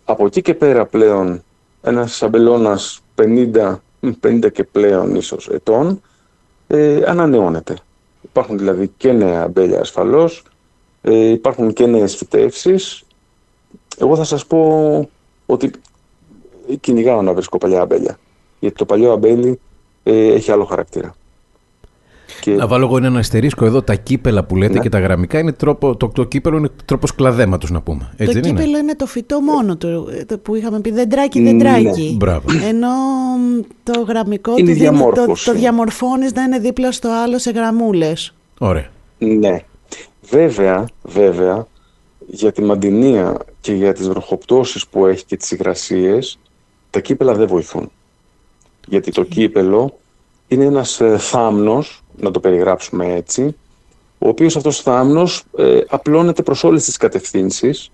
[0.04, 1.42] Από εκεί και πέρα πλέον
[1.82, 3.76] ένας αμπελώνας 50,
[4.20, 6.00] 50 και πλέον ίσως ετών
[6.66, 7.76] ε, ανανεώνεται.
[8.22, 10.42] Υπάρχουν δηλαδή και νέα αμπέλια ασφαλώς,
[11.06, 13.04] ε, υπάρχουν και νέες φυτεύσεις.
[13.98, 15.08] Εγώ θα σας πω
[15.46, 15.70] ότι
[16.80, 18.18] κυνηγάω να βρίσκω παλιά αμπέλια.
[18.60, 19.60] Γιατί το παλιό αμπέλι
[20.02, 21.14] ε, έχει άλλο χαρακτήρα.
[22.40, 22.50] Και...
[22.50, 23.82] Να βάλω εγώ ένα αστερίσκο εδώ.
[23.82, 24.80] Τα κύπελα που λέτε ναι.
[24.80, 28.12] και τα γραμμικά είναι τρόπο, το, το κύπελο είναι τρόπος κλαδέματος, να πούμε.
[28.16, 30.08] Έτσι το κύπελο είναι; το φυτό μόνο του
[30.42, 32.18] που είχαμε πει δεντράκι, δεντράκι.
[32.20, 32.66] Ναι.
[32.66, 32.88] Ενώ
[33.82, 38.34] το γραμμικό είναι του το, το διαμορφώνεις να είναι δίπλα στο άλλο σε γραμμούλες.
[38.58, 38.86] Ωραία.
[39.18, 39.64] Ναι.
[40.28, 41.66] Βέβαια, βέβαια,
[42.26, 46.38] για τη μαντινία και για τις βροχοπτώσεις που έχει και τις υγρασίες,
[46.90, 47.90] τα κύπελα δεν βοηθούν.
[48.86, 49.98] Γιατί το κύπελο
[50.48, 53.56] είναι ένας ε, θάμνος, να το περιγράψουμε έτσι,
[54.18, 57.90] ο οποίος αυτός ο θάμνος ε, απλώνεται προς όλες τις κατευθύνσεις,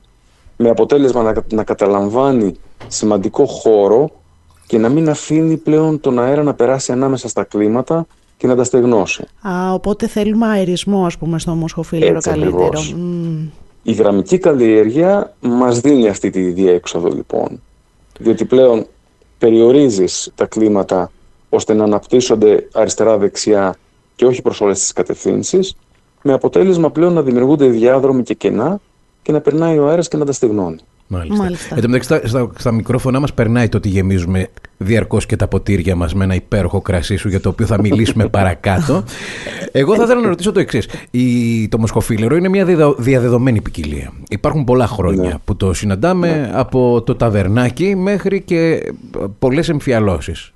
[0.57, 2.57] με αποτέλεσμα να, να καταλαμβάνει
[2.89, 4.11] σημαντικό χώρο
[4.67, 8.07] και να μην αφήνει πλέον τον αέρα να περάσει ανάμεσα στα κλίματα
[8.41, 9.25] και να τα στεγνώσει.
[9.49, 12.81] Α, οπότε θέλουμε αερισμό, ας πούμε, στο μοσχοφίλερο καλύτερο.
[13.83, 17.63] Η γραμμική καλλιέργεια μας δίνει αυτή τη διέξοδο, λοιπόν.
[18.19, 18.87] Διότι πλέον
[19.39, 21.11] περιορίζεις τα κλίματα
[21.49, 23.77] ώστε να αναπτύσσονται αριστερά-δεξιά
[24.17, 25.77] και όχι προς όλες τις κατευθύνσεις,
[26.23, 28.81] με αποτέλεσμα πλέον να δημιουργούνται διάδρομοι και κενά
[29.23, 30.79] και να περνάει ο αέρας και να τα στεγνώνει.
[31.13, 31.43] Μάλιστα.
[31.43, 31.75] Μάλιστα.
[31.75, 35.49] Εν τω μεταξύ, στα, στα, στα μικρόφωνά μας περνάει το ότι γεμίζουμε διαρκώς και τα
[35.49, 39.05] ποτήρια μας με ένα υπέροχο κρασί σου για το οποίο θα μιλήσουμε παρακάτω.
[39.73, 40.89] Εγώ θα ήθελα να ρωτήσω το εξής.
[41.69, 44.13] Το μοσχοφίλερο είναι μια διαδεδομένη ποικιλία.
[44.29, 45.35] Υπάρχουν πολλά χρόνια ναι.
[45.45, 46.51] που το συναντάμε ναι.
[46.53, 48.93] από το ταβερνάκι μέχρι και
[49.39, 50.53] πολλές εμφιαλώσεις.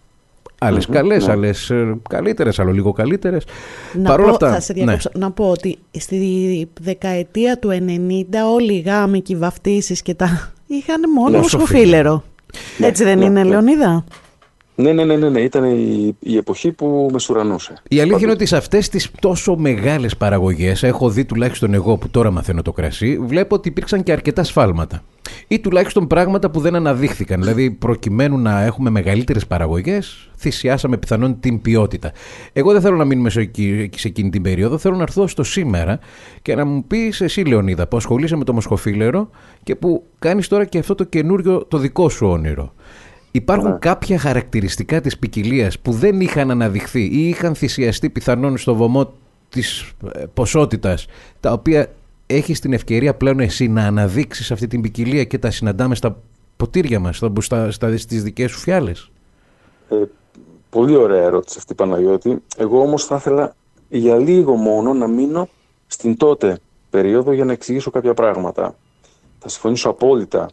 [0.64, 1.33] Άλλες mm-hmm, καλές, ναι.
[1.33, 1.72] άλλες
[2.09, 3.44] καλύτερες, άλλο λίγο καλύτερες.
[3.92, 4.96] Να, πω, αυτά, θα σε ναι.
[5.14, 8.24] να πω ότι στη δεκαετία του 90
[8.55, 10.53] όλοι οι γάμοι και οι βαφτίσεις και τα.
[10.66, 12.24] είχαν μόνο ναι, σκοφίλερο.
[12.79, 13.48] Ναι, Έτσι δεν ναι, είναι, ναι.
[13.48, 14.05] Λεωνίδα;
[14.75, 15.41] Ναι, ναι, ναι, ναι, ναι.
[15.41, 17.75] ήταν η, η εποχή που με σουρανούσε.
[17.89, 22.09] Η αλήθεια είναι ότι σε αυτές τις τόσο μεγάλες παραγωγές, έχω δει τουλάχιστον εγώ που
[22.09, 25.03] τώρα μαθαίνω το κρασί, βλέπω ότι υπήρξαν και αρκετά σφάλματα.
[25.49, 27.41] Ή τουλάχιστον πράγματα που δεν αναδείχθηκαν.
[27.41, 32.13] Δηλαδή, προκειμένου να έχουμε μεγαλύτερες παραγωγές, θυσιάσαμε πιθανόν την ποιότητα.
[32.53, 33.51] Εγώ δεν θέλω να μείνουμε σε,
[33.97, 34.79] σε εκείνη την περίοδο.
[34.79, 35.99] Θέλω να έρθω στο σήμερα
[36.43, 39.31] και να μου πεις εσύ, Λεωνίδα, που ασχολείσαι με το Μοσχοφίλερο
[39.63, 42.73] και που κάνεις τώρα και αυτό το καινούριο το δικό σου όνειρο.
[43.37, 43.79] Υπάρχουν ναι.
[43.79, 49.12] κάποια χαρακτηριστικά της ποικιλία που δεν είχαν αναδειχθεί ή είχαν θυσιαστεί πιθανόν στο βωμό
[49.49, 51.07] της ε, ποσότητας,
[51.40, 51.92] τα οποία
[52.27, 56.16] έχεις την ευκαιρία πλέον εσύ να αναδείξεις αυτή την ποικιλία και τα συναντάμε στα
[56.57, 59.11] ποτήρια μας, στα, στα, στις δικές σου φιάλες;
[59.88, 59.97] Ε,
[60.70, 62.42] πολύ ωραία ερώτηση αυτή Παναγιώτη.
[62.57, 63.55] Εγώ όμως θα ήθελα
[63.88, 65.49] για λίγο μόνο να μείνω
[65.87, 66.59] στην τότε
[66.90, 68.75] περίοδο για να εξηγήσω κάποια πράγματα.
[69.38, 70.49] Θα συμφωνήσω απόλυτα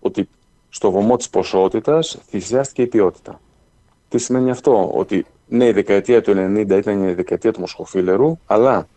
[0.00, 0.28] ότι
[0.70, 3.40] στο βωμό της ποσότητας θυσιάστηκε η ποιότητα.
[4.08, 8.88] Τι σημαίνει αυτό, ότι ναι, η δεκαετία του 90 ήταν η δεκαετία του Μοσχοφίλερου, αλλά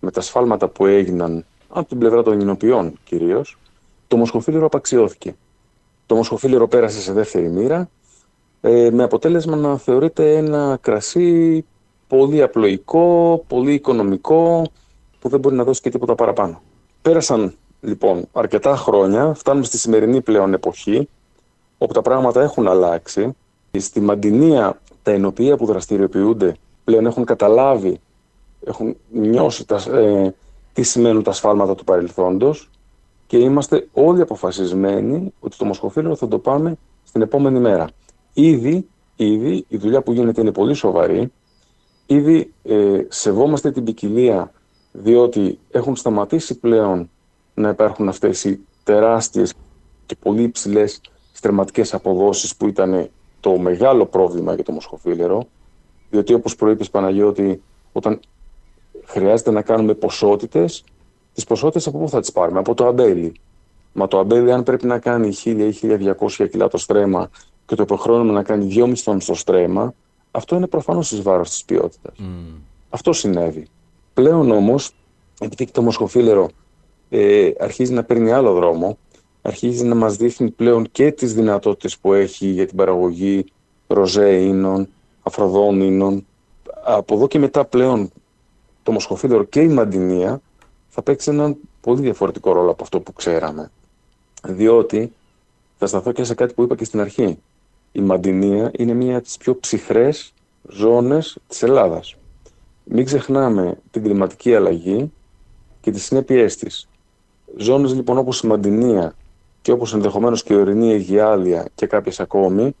[0.00, 3.58] με τα σφάλματα που έγιναν από την πλευρά των Ινοποιών κυρίως,
[4.08, 5.36] το Μοσχοφίλερο απαξιώθηκε.
[6.06, 7.88] Το Μοσχοφίλερο πέρασε σε δεύτερη μοίρα,
[8.60, 11.64] ε, με αποτέλεσμα να θεωρείται ένα κρασί
[12.08, 14.62] πολύ απλοϊκό, πολύ οικονομικό,
[15.20, 16.62] που δεν μπορεί να δώσει και τίποτα παραπάνω.
[17.02, 21.08] Πέρασαν λοιπόν αρκετά χρόνια, φτάνουμε στη σημερινή πλέον εποχή,
[21.78, 23.36] όπου τα πράγματα έχουν αλλάξει.
[23.78, 28.00] Στη Μαντινία τα ενοποιεία που δραστηριοποιούνται πλέον έχουν καταλάβει,
[28.64, 30.34] έχουν νιώσει τα, ε,
[30.72, 32.70] τι σημαίνουν τα σφάλματα του παρελθόντος
[33.26, 37.88] και είμαστε όλοι αποφασισμένοι ότι το Μοσχοφίλερο θα το πάμε στην επόμενη μέρα.
[38.32, 41.32] Ήδη, ήδη η δουλειά που γίνεται είναι πολύ σοβαρή.
[42.06, 44.52] Ήδη ε, σεβόμαστε την ποικιλία
[44.92, 47.10] διότι έχουν σταματήσει πλέον
[47.54, 49.54] να υπάρχουν αυτές οι τεράστιες
[50.06, 51.00] και πολύ υψηλές
[51.36, 55.46] στρεματικές αποδόσεις που ήταν το μεγάλο πρόβλημα για το μοσχοφίλερο,
[56.10, 58.20] διότι όπως προείπες Παναγιώτη, όταν
[59.04, 60.84] χρειάζεται να κάνουμε ποσότητες,
[61.34, 63.32] τις ποσότητες από πού θα τις πάρουμε, από το αμπέλι.
[63.92, 65.72] Μα το αμπέλι αν πρέπει να κάνει 1000 ή
[66.38, 67.30] 1200 κιλά το στρέμμα
[67.66, 69.94] και το υποχρεώνουμε να κάνει 2,5 τόνους στο στρέμμα,
[70.30, 72.14] αυτό είναι προφανώς εις βάρος της ποιότητας.
[72.18, 72.60] Mm.
[72.90, 73.66] Αυτό συνέβη.
[74.14, 74.90] Πλέον όμως,
[75.40, 76.48] επειδή το μοσχοφίλερο
[77.08, 78.98] ε, αρχίζει να παίρνει άλλο δρόμο,
[79.46, 83.44] αρχίζει να μας δείχνει πλέον και τις δυνατότητες που έχει για την παραγωγή
[83.86, 84.88] ροζέ ίνων,
[85.22, 86.26] αφροδών ίνων.
[86.84, 88.10] Από εδώ και μετά πλέον
[88.82, 90.40] το μοσχοφίλερο και η μαντινία
[90.88, 93.70] θα παίξει έναν πολύ διαφορετικό ρόλο από αυτό που ξέραμε.
[94.42, 95.12] Διότι
[95.78, 97.38] θα σταθώ και σε κάτι που είπα και στην αρχή.
[97.92, 100.32] Η μαντινία είναι μία από τις πιο ψυχρές
[100.68, 102.16] ζώνες της Ελλάδας.
[102.84, 105.12] Μην ξεχνάμε την κλιματική αλλαγή
[105.80, 106.88] και τις συνέπειές της.
[107.56, 109.14] Ζώνες λοιπόν όπως η Μαντινία
[109.66, 112.76] και όπως ενδεχομένως και η ορεινή Αιγιάλια και κάποιες ακόμη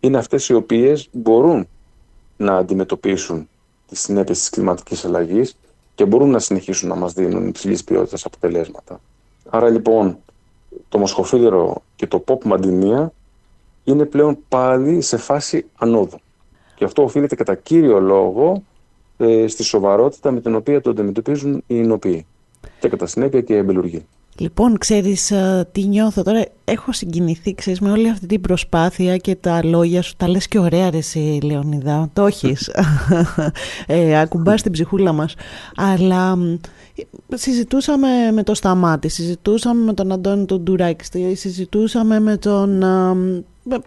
[0.00, 1.68] είναι αυτές οι οποίες μπορούν
[2.36, 3.48] να αντιμετωπίσουν
[3.88, 5.56] τις συνέπειες της κλιματικής αλλαγής
[5.94, 9.00] και μπορούν να συνεχίσουν να μας δίνουν υψηλής ποιότητας αποτελέσματα.
[9.50, 10.18] Άρα λοιπόν
[10.88, 13.12] το Μοσχοφίλερο και το Pop Μαντινία
[13.84, 16.18] είναι πλέον πάλι σε φάση ανόδου.
[16.74, 18.62] Και αυτό οφείλεται κατά κύριο λόγο
[19.16, 22.26] ε, στη σοβαρότητα με την οποία το αντιμετωπίζουν οι εινοποιοί
[22.80, 24.06] και κατά συνέπεια και οι εμπελουργοί.
[24.38, 26.44] Λοιπόν, ξέρεις ε, τι νιώθω τώρα.
[26.64, 30.14] Έχω συγκινηθεί, ξέρεις, με όλη αυτή την προσπάθεια και τα λόγια σου.
[30.16, 32.10] Τα λες και ωραία ρε εσύ, Λεωνίδα.
[32.12, 32.70] Το έχεις.
[33.86, 35.34] ε, ακουμπάς την ψυχούλα μας.
[35.76, 36.38] Αλλά
[37.34, 42.82] συζητούσαμε με το Σταμάτη, συζητούσαμε με τον Αντώνη τον Ντουράκη, συζητούσαμε με τον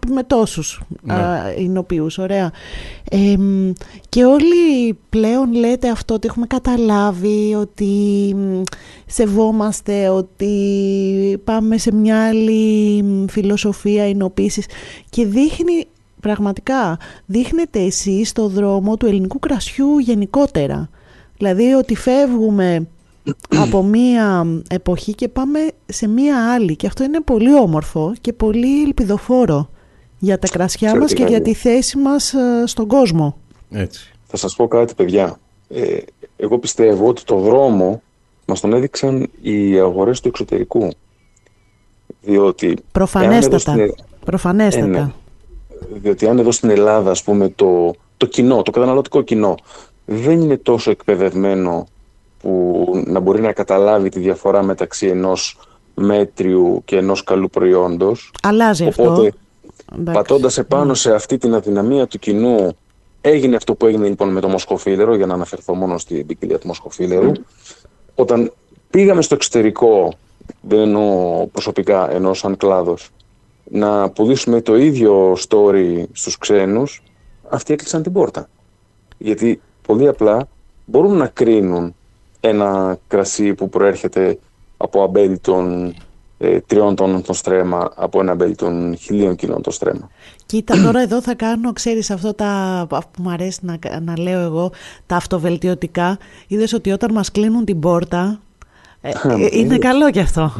[0.08, 1.16] με τόσους ναι.
[1.58, 2.52] εινοποιούς, ωραία.
[4.10, 8.36] και όλοι πλέον λέτε αυτό ότι έχουμε καταλάβει, ότι
[9.06, 14.66] σεβόμαστε, ότι πάμε σε μια άλλη φιλοσοφία εινοποίησης
[15.10, 15.88] και δείχνει
[16.20, 20.90] πραγματικά, δείχνετε εσείς στο δρόμο του ελληνικού κρασιού γενικότερα.
[21.38, 22.88] Δηλαδή ότι φεύγουμε
[23.56, 26.76] από μία εποχή και πάμε σε μία άλλη.
[26.76, 29.70] Και αυτό είναι πολύ όμορφο και πολύ ελπιδοφόρο
[30.20, 33.38] για τα κρασιά μας και για τη θέση μας ε, στον κόσμο.
[33.70, 34.14] Έτσι.
[34.28, 35.40] Θα σας πω κάτι παιδιά.
[35.70, 35.98] Ε,
[36.36, 38.02] εγώ πιστεύω ότι το δρόμο
[38.46, 40.90] μας τον έδειξαν οι αγορές του εξωτερικού.
[42.22, 42.78] Διότι...
[42.92, 43.58] Προφανέστατα.
[43.58, 43.94] Στην...
[44.26, 44.86] Προφανέστατα.
[44.86, 45.12] Ε, ναι.
[45.94, 49.56] Διότι αν εδώ στην Ελλάδα, ας πούμε, το, το κοινό, το καταναλωτικό κοινό,
[50.06, 51.88] δεν είναι τόσο εκπαιδευμένο
[52.44, 55.58] που να μπορεί να καταλάβει τη διαφορά μεταξύ ενός
[55.94, 58.32] μέτριου και ενός καλού προϊόντος.
[58.42, 59.34] Αλλάζει Οπότε,
[59.92, 60.12] αυτό.
[60.12, 62.76] Πατώντας επάνω σε αυτή την αδυναμία του κοινού
[63.22, 66.68] έγινε αυτό που έγινε λοιπόν με το Μοσχοφίλερο, για να αναφερθώ μόνο στην ποικιλία του
[66.68, 67.32] Μοσχοφίλερου.
[68.16, 68.54] Όταν
[68.90, 70.14] πήγαμε στο εξωτερικό,
[70.62, 73.10] δεν εννοώ προσωπικά, εννοώ σαν κλάδος,
[73.64, 77.04] να πουλήσουμε το ίδιο story στους ξένους,
[77.50, 78.50] αυτοί έκλεισαν την πόρτα.
[79.18, 80.48] Γιατί πολύ απλά
[80.86, 81.96] μπορούν να κρίνουν
[82.46, 84.40] ένα κρασί που προέρχεται
[84.78, 85.94] από αμπέλι των
[86.38, 90.10] ε, τριών τόνων των στρέμμα από ένα αμπέλι των χιλίων κοινών το στρέμμα.
[90.46, 94.72] Κοίτα, τώρα εδώ θα κάνω, ξέρεις αυτό τα, που μου αρέσει να, να λέω εγώ,
[95.06, 96.18] τα αυτοβελτιωτικά.
[96.48, 98.53] Είδες ότι όταν μας κλείνουν την πόρτα, ε, ε,
[99.60, 100.54] είναι καλό κι αυτό.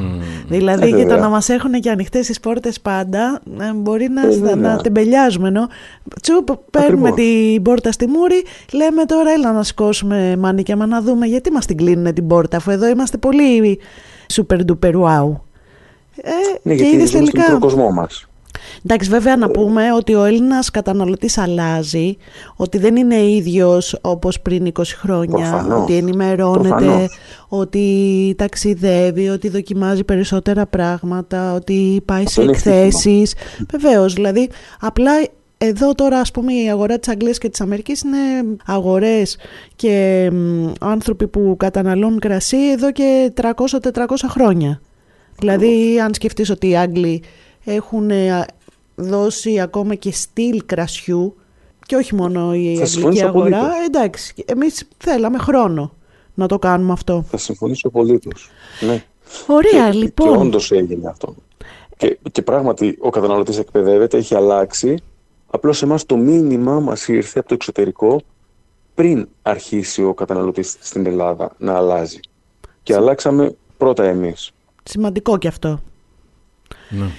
[0.48, 4.78] Δηλαδή για το να μας έχουν και ανοιχτές τις πόρτες πάντα ε, μπορεί να, να
[4.78, 5.48] τεμπελιάζουμε.
[5.48, 5.68] Ενώ
[6.22, 11.26] τσουπ, παίρνουμε την πόρτα στη μούρη, λέμε τώρα έλα να σηκώσουμε μάνικια μα να δούμε
[11.26, 13.80] γιατί μας την κλείνουν την πόρτα αφού εδώ είμαστε πολύ
[14.34, 15.36] super duper wow.
[16.16, 17.58] Ε, ναι, και γιατί τελικά...
[17.60, 18.28] κόσμο μας.
[18.86, 22.18] Εντάξει, βέβαια να πούμε ότι ο Έλληνας καταναλωτής αλλάζει,
[22.56, 25.82] ότι δεν είναι ίδιος όπως πριν 20 χρόνια, Προφανώς.
[25.82, 27.18] ότι ενημερώνεται, Προφανώς.
[27.48, 33.34] ότι ταξιδεύει, ότι δοκιμάζει περισσότερα πράγματα, ότι πάει σε είναι εκθέσεις.
[33.72, 34.50] Βεβαίως, δηλαδή,
[34.80, 35.12] απλά
[35.58, 38.18] εδώ τώρα ας πούμε η αγορά της Αγγλίας και της Αμερικής είναι
[38.66, 39.38] αγορές
[39.76, 44.82] και μ, άνθρωποι που καταναλώνουν κρασί εδώ και 300-400 χρόνια.
[45.40, 47.24] Δηλαδή αν σκεφτείς ότι οι Άγγλοι
[47.64, 48.46] έχουν ε,
[48.96, 51.36] δώσει ακόμα και στυλ κρασιού
[51.86, 53.86] και όχι μόνο η Θα αγγλική συμφωνήσω αγορά, απολύτως.
[53.86, 55.94] εντάξει, εμείς θέλαμε χρόνο
[56.34, 57.26] να το κάνουμε αυτό.
[57.30, 58.50] Θα συμφωνήσω απολύτως.
[58.80, 59.04] Ναι.
[59.48, 60.38] Ωραία, Και λοιπόν.
[60.38, 61.36] όντως έγινε αυτό.
[61.98, 64.98] Και, και πράγματι ο καταναλωτής εκπαιδεύεται, έχει αλλάξει.
[65.50, 68.22] Απλώς εμάς το μήνυμα μας ήρθε από το εξωτερικό
[68.96, 72.20] πριν αρχίσει ο καταναλωτής στην Ελλάδα να αλλάζει.
[72.84, 74.52] Και αλλάξαμε πρώτα εμείς.
[74.84, 75.80] Σημαντικό και αυτό.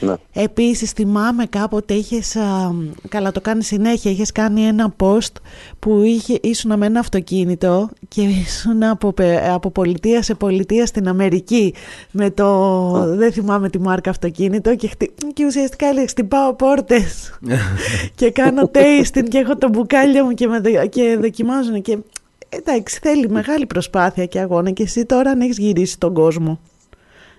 [0.00, 0.14] Ναι.
[0.32, 2.70] Επίσης θυμάμαι κάποτε είχες, α,
[3.08, 5.32] καλά το κάνεις συνέχεια, είχες κάνει ένα post
[5.78, 11.08] που είχε, ήσουν με ένα αυτοκίνητο και ήσουν από, πε- από πολιτεία σε πολιτεία στην
[11.08, 11.74] Αμερική
[12.10, 17.38] με το, δεν θυμάμαι τη μάρκα αυτοκίνητο και, χτυ, και ουσιαστικά έλεγες χτυπάω πόρτες
[18.14, 21.98] και κάνω tasting και έχω τα μπουκάλια μου και, με, δο- και δοκιμάζουν και
[22.48, 26.60] εντάξει θέλει μεγάλη προσπάθεια και αγώνα και εσύ τώρα αν έχεις γυρίσει τον κόσμο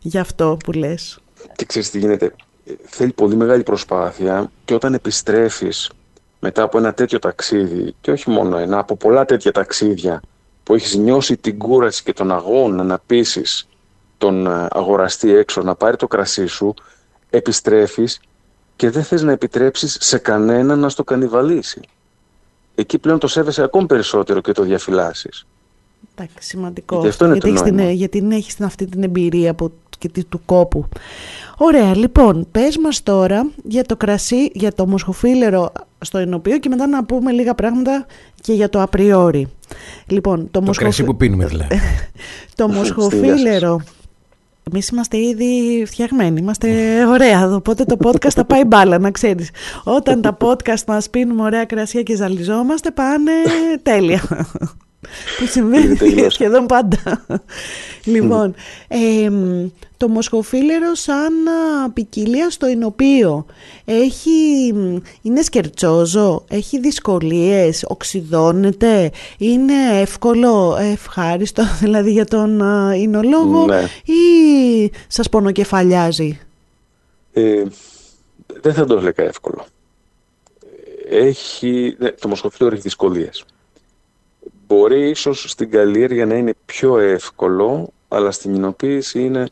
[0.01, 1.19] για αυτό που λες.
[1.55, 2.25] Και ξέρεις τι γίνεται.
[2.65, 5.91] Ε, Θέλει πολύ μεγάλη προσπάθεια και όταν επιστρέφεις
[6.39, 10.21] μετά από ένα τέτοιο ταξίδι και όχι μόνο ένα, από πολλά τέτοια ταξίδια
[10.63, 13.67] που έχεις νιώσει την κούραση και τον αγώνα να πείσεις
[14.17, 16.73] τον ε, αγοραστή έξω να πάρει το κρασί σου,
[17.29, 18.19] επιστρέφεις
[18.75, 21.81] και δεν θες να επιτρέψεις σε κανένα να στο κανιβαλίσει.
[22.75, 25.45] Εκεί πλέον το σέβεσαι ακόμη περισσότερο και το διαφυλάσσεις.
[26.15, 26.95] Εντάξει, σημαντικό.
[26.95, 27.91] Γιατί αυτό είναι γιατί το έχεις την, νόημα.
[27.91, 30.85] γιατί την έχεις την- αυτή την εμπειρία από, και τη- του κόπου.
[31.57, 36.87] Ωραία, λοιπόν, πες μας τώρα για το κρασί, για το μοσχοφίλερο στο ενωπείο και μετά
[36.87, 38.05] να πούμε λίγα πράγματα
[38.41, 39.47] και για το απριόρι.
[40.07, 41.75] Λοιπόν, το, Το μοσχοφι- κρασί που πίνουμε δηλαδή.
[42.55, 43.81] το Στη δουλειά μοσχοφίλερο.
[44.71, 46.69] Εμείς είμαστε ήδη φτιαγμένοι, είμαστε
[47.05, 47.55] ωραία εδώ.
[47.55, 49.49] Οπότε το podcast θα πάει μπάλα, να ξέρεις.
[49.83, 53.31] Όταν τα podcast μας πίνουμε ωραία κρασιά και ζαλιζόμαστε, πάνε
[53.83, 54.21] τέλεια.
[55.39, 56.29] Που συμβαίνει Ήδη τελειώσαμε.
[56.29, 57.25] σχεδόν πάντα.
[58.03, 58.53] λοιπόν,
[58.87, 63.45] εμ, το μοσχοφίλερο σαν α, ποικιλία στο εινοποιείο
[63.85, 73.65] έχει, μ, είναι σκερτσόζο, έχει δυσκολίες, οξυδώνεται, είναι εύκολο, ευχάριστο δηλαδή για τον α, εινολόγο
[73.65, 73.83] Ναι.
[74.03, 76.39] ή σας πονοκεφαλιάζει;
[77.33, 77.63] Ε,
[78.61, 79.65] δεν θα το έλεγα εύκολο.
[81.09, 83.45] Έχει, ναι, το μοσχοφίλερο έχει δυσκολίες.
[84.67, 89.47] Μπορεί ίσως στην καλλιέργεια να είναι πιο εύκολο, αλλά στην κοινοποίηση είναι,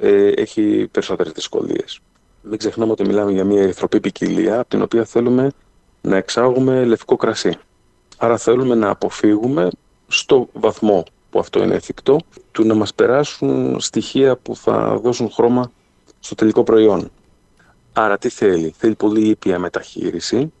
[0.00, 2.00] ε, έχει περισσότερες δυσκολίες.
[2.42, 5.50] Μην ξεχνάμε ότι μιλάμε για μια ερυθροπή ποικιλία, από την οποία θέλουμε
[6.00, 7.54] να εξάγουμε λευκό κρασί.
[8.16, 9.68] Άρα θέλουμε να αποφύγουμε
[10.06, 12.18] στο βαθμό που αυτό είναι εφικτό,
[12.52, 15.72] του να μας περάσουν στοιχεία που θα δώσουν χρώμα
[16.20, 17.10] στο τελικό προϊόν.
[17.92, 20.52] Άρα τι θέλει; Θέλει πολύ ήπια μεταχείριση,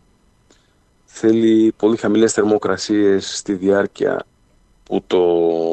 [1.04, 4.24] θέλει πολύ χαμηλές θερμοκρασίες στη διάρκεια
[4.82, 5.24] που το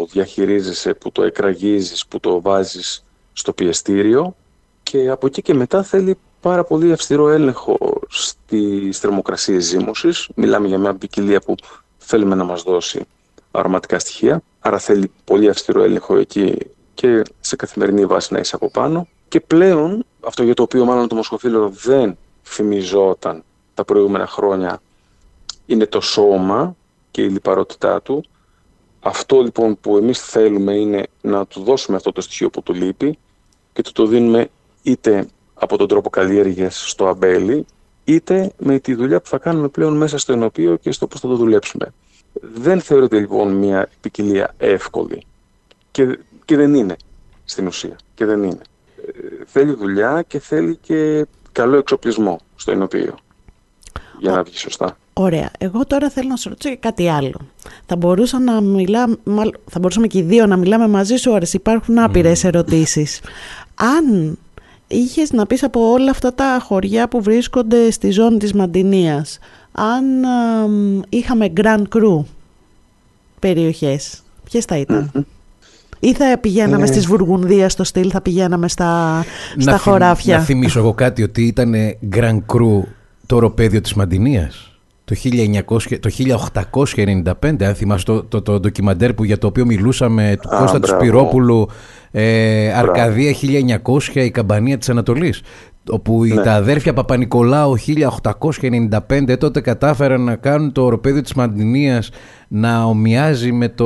[0.06, 3.04] διαχειρίζεσαι, που το εκραγίζεις, που το βάζεις
[3.40, 4.36] στο πιεστήριο
[4.84, 10.30] και από εκεί και μετά θέλει πάρα πολύ αυστηρό έλεγχο στις θερμοκρασίες ζύμωσης.
[10.36, 11.56] Μιλάμε για μια ποικιλία που
[11.98, 13.06] θέλουμε να μας δώσει
[13.52, 16.58] αρωματικά στοιχεία, άρα θέλει πολύ αυστηρό έλεγχο εκεί
[16.94, 19.08] και σε καθημερινή βάση να είσαι από πάνω.
[19.28, 24.82] Και πλέον, αυτό για το οποίο μάλλον το μοσχοφίλερο δεν φημιζόταν τα προηγούμενα χρόνια,
[25.66, 26.76] είναι το σώμα
[27.12, 28.24] και η λιπαρότητά του.
[29.00, 33.18] Αυτό λοιπόν που εμείς θέλουμε είναι να του δώσουμε αυτό το στοιχείο που του λείπει
[33.80, 34.50] και του το δίνουμε
[34.84, 37.66] είτε από τον τρόπο καλλιέργειας στο αμπέλι,
[38.04, 41.28] είτε με τη δουλειά που θα κάνουμε πλέον μέσα στο ενωπείο και στο πώς θα
[41.28, 41.94] το δουλέψουμε.
[42.54, 45.26] Δεν θεωρείται λοιπόν μια ποικιλία εύκολη
[45.92, 46.96] και, και δεν είναι
[47.46, 48.62] στην ουσία και δεν είναι.
[49.06, 53.18] Ε, θέλει δουλειά και θέλει και καλό εξοπλισμό στο ενωπείο
[54.20, 54.98] για να βγει σωστά.
[55.14, 55.52] Ωραία.
[55.58, 57.40] Εγώ τώρα θέλω να σου ρωτήσω και κάτι άλλο.
[57.86, 61.54] Θα, μπορούσα να μιλά, μάλλον, θα μπορούσαμε και οι δύο να μιλάμε μαζί σου ώρες.
[61.54, 63.22] Υπάρχουν άπειρες ερωτήσεις.
[63.82, 64.38] Αν
[64.88, 69.40] είχες να πεις από όλα αυτά τα χωριά που βρίσκονται στη ζώνη της Μαντινίας,
[69.72, 72.24] αν α, μ, είχαμε Grand Cru
[73.40, 75.12] περιοχές, ποιες θα ήταν;
[76.00, 76.86] Ή θα πηγαίναμε Ε.
[76.86, 79.24] στις Βουργουνδίας στο στυλ, θα πηγαίναμε στα,
[79.58, 81.74] στα να, θυμ- χωράφια; να θυμίσω εγώ κάτι ότι ήταν
[82.16, 82.82] Grand Cru
[83.26, 84.64] το οροπέδιο της Μαντινίας.
[85.06, 90.38] Το, 1900, το 1895, αν θυμάσαι το, το, το ντοκιμαντέρ που, για το οποίο μιλούσαμε
[90.42, 91.02] του Α, Κώστα του μπράβο.
[91.04, 91.70] Σπυρόπουλου,
[92.12, 95.42] ε, Αρκαδία 1900, η καμπανία της Ανατολής.
[95.92, 96.42] όπου Ναι.
[96.44, 102.10] τα αδέρφια Παπα-Νικολάου 1895 τότε κατάφεραν να κάνουν το οροπέδιο της Μαντινίας
[102.48, 103.86] να ομοιάζει με, το,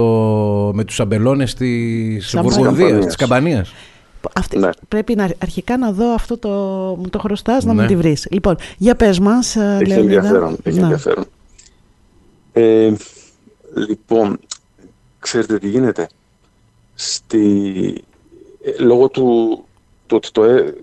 [0.73, 2.55] με τους αμπελώνες της Σαμπανίας.
[2.57, 3.73] Βουργονδίας, της Καμπανίας.
[4.35, 4.69] Αυτή, Ναι.
[4.87, 6.49] Πρέπει να, αρχικά να δω αυτό το.
[6.99, 7.81] Μου το χρωστάς να Ναι.
[7.81, 8.27] μου τη βρεις.
[8.31, 10.15] Λοιπόν, για πες μας, Έχει Λεωνίδα.
[10.15, 10.57] ενδιαφέρον.
[10.63, 10.83] Έχει Να.
[10.83, 11.25] ενδιαφέρον.
[12.53, 12.91] Ε,
[13.87, 14.39] λοιπόν,
[15.19, 16.07] ξέρετε τι γίνεται.
[16.93, 17.47] Στη,
[17.97, 18.01] ε,
[18.79, 19.57] λόγω του,
[20.05, 20.73] του ότι το, ε,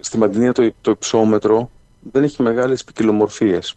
[0.00, 1.70] στη Μαντινία το, το υψόμετρο
[2.12, 3.74] δεν έχει μεγάλες ποικιλομορφίες.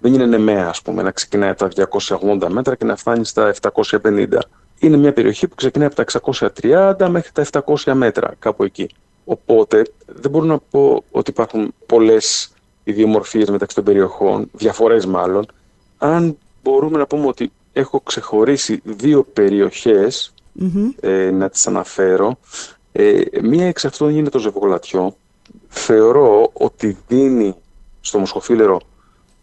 [0.00, 3.54] Δεν είναι νεμαία, ας πούμε, να ξεκινάει από τα 280 μέτρα και να φτάνει στα
[3.62, 4.38] 750.
[4.78, 6.04] Είναι μια περιοχή που ξεκινάει από τα
[6.98, 8.88] 630 μέχρι τα 700 μέτρα, κάπου εκεί.
[9.24, 12.52] Οπότε δεν μπορώ να πω ότι υπάρχουν πολλές
[12.84, 15.46] ιδιομορφίες μεταξύ των περιοχών, διαφορές μάλλον.
[15.98, 20.90] Αν μπορούμε να πούμε ότι έχω ξεχωρίσει δύο περιοχές Μμμ.
[21.00, 22.38] ε, να τις αναφέρω.
[22.96, 25.16] Ε, μία εξ αυτών είναι το ζευγολατιό.
[25.68, 27.54] Θεωρώ ότι δίνει
[28.00, 28.80] στο μοσχοφίλερο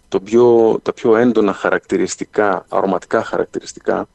[0.08, 4.08] το πιο, τα πιο έντονα χαρακτηριστικά, αρωματικά χαρακτηριστικά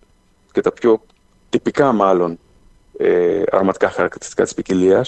[0.52, 1.02] και τα πιο
[1.50, 2.38] τυπικά μάλλον
[2.98, 5.04] ε, αρωματικά χαρακτηριστικά της ποικιλία.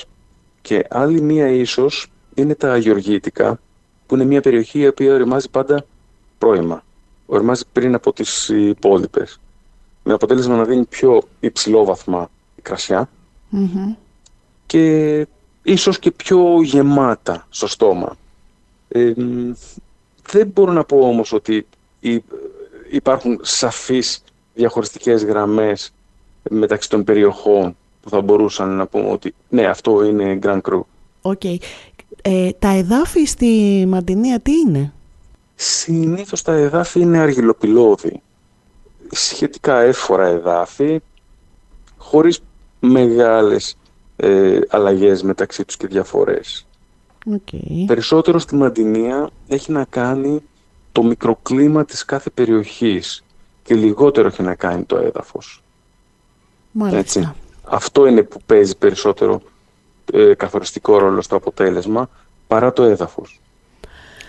[0.62, 3.60] Και άλλη μία ίσως είναι τα αγιοργήτικα,
[4.06, 5.84] που είναι μια περιοχή η οποία οριμάζει πάντα
[6.38, 6.84] πρώιμα.
[7.26, 9.40] Οριμάζει πριν από τις υπόλοιπες
[10.02, 12.30] με αποτέλεσμα να δίνει πιο υψηλόβαθμα
[12.62, 13.08] κρασιά
[13.50, 13.94] Μμμ.
[14.68, 15.26] Και
[15.62, 18.16] ίσως και πιο γεμάτα στο στόμα.
[18.88, 19.52] Ε, μ,
[20.30, 21.66] δεν μπορώ να πω όμως ότι
[22.00, 22.22] υ-
[22.90, 24.22] υπάρχουν σαφείς
[24.54, 25.92] διαχωριστικές γραμμές
[26.50, 30.80] μεταξύ των περιοχών που θα μπορούσαν να πούμε ότι ναι αυτό είναι Grand Cru.
[31.22, 31.44] OK.
[32.22, 34.92] Ε, τα εδάφη στη Μαντινία τι είναι;
[35.54, 38.20] Συνήθως τα εδάφη είναι αργιλοπηλώδη.
[39.10, 41.00] Σχετικά εύφορα εδάφη,
[41.96, 42.40] χωρίς
[42.80, 43.76] μεγάλες
[44.20, 46.66] ε, αλλαγές μεταξύ τους και διαφορές.
[47.32, 47.48] Οκ.
[47.86, 50.42] Περισσότερο στη Μαντινία έχει να κάνει
[50.92, 53.22] το μικροκλίμα της κάθε περιοχής
[53.62, 55.62] και λιγότερο έχει να κάνει το έδαφος.
[56.72, 56.98] Μάλιστα.
[56.98, 57.32] Έτσι.
[57.64, 59.42] Αυτό είναι που παίζει περισσότερο
[60.12, 62.10] ε, καθοριστικό ρόλο στο αποτέλεσμα
[62.46, 63.40] παρά το έδαφος.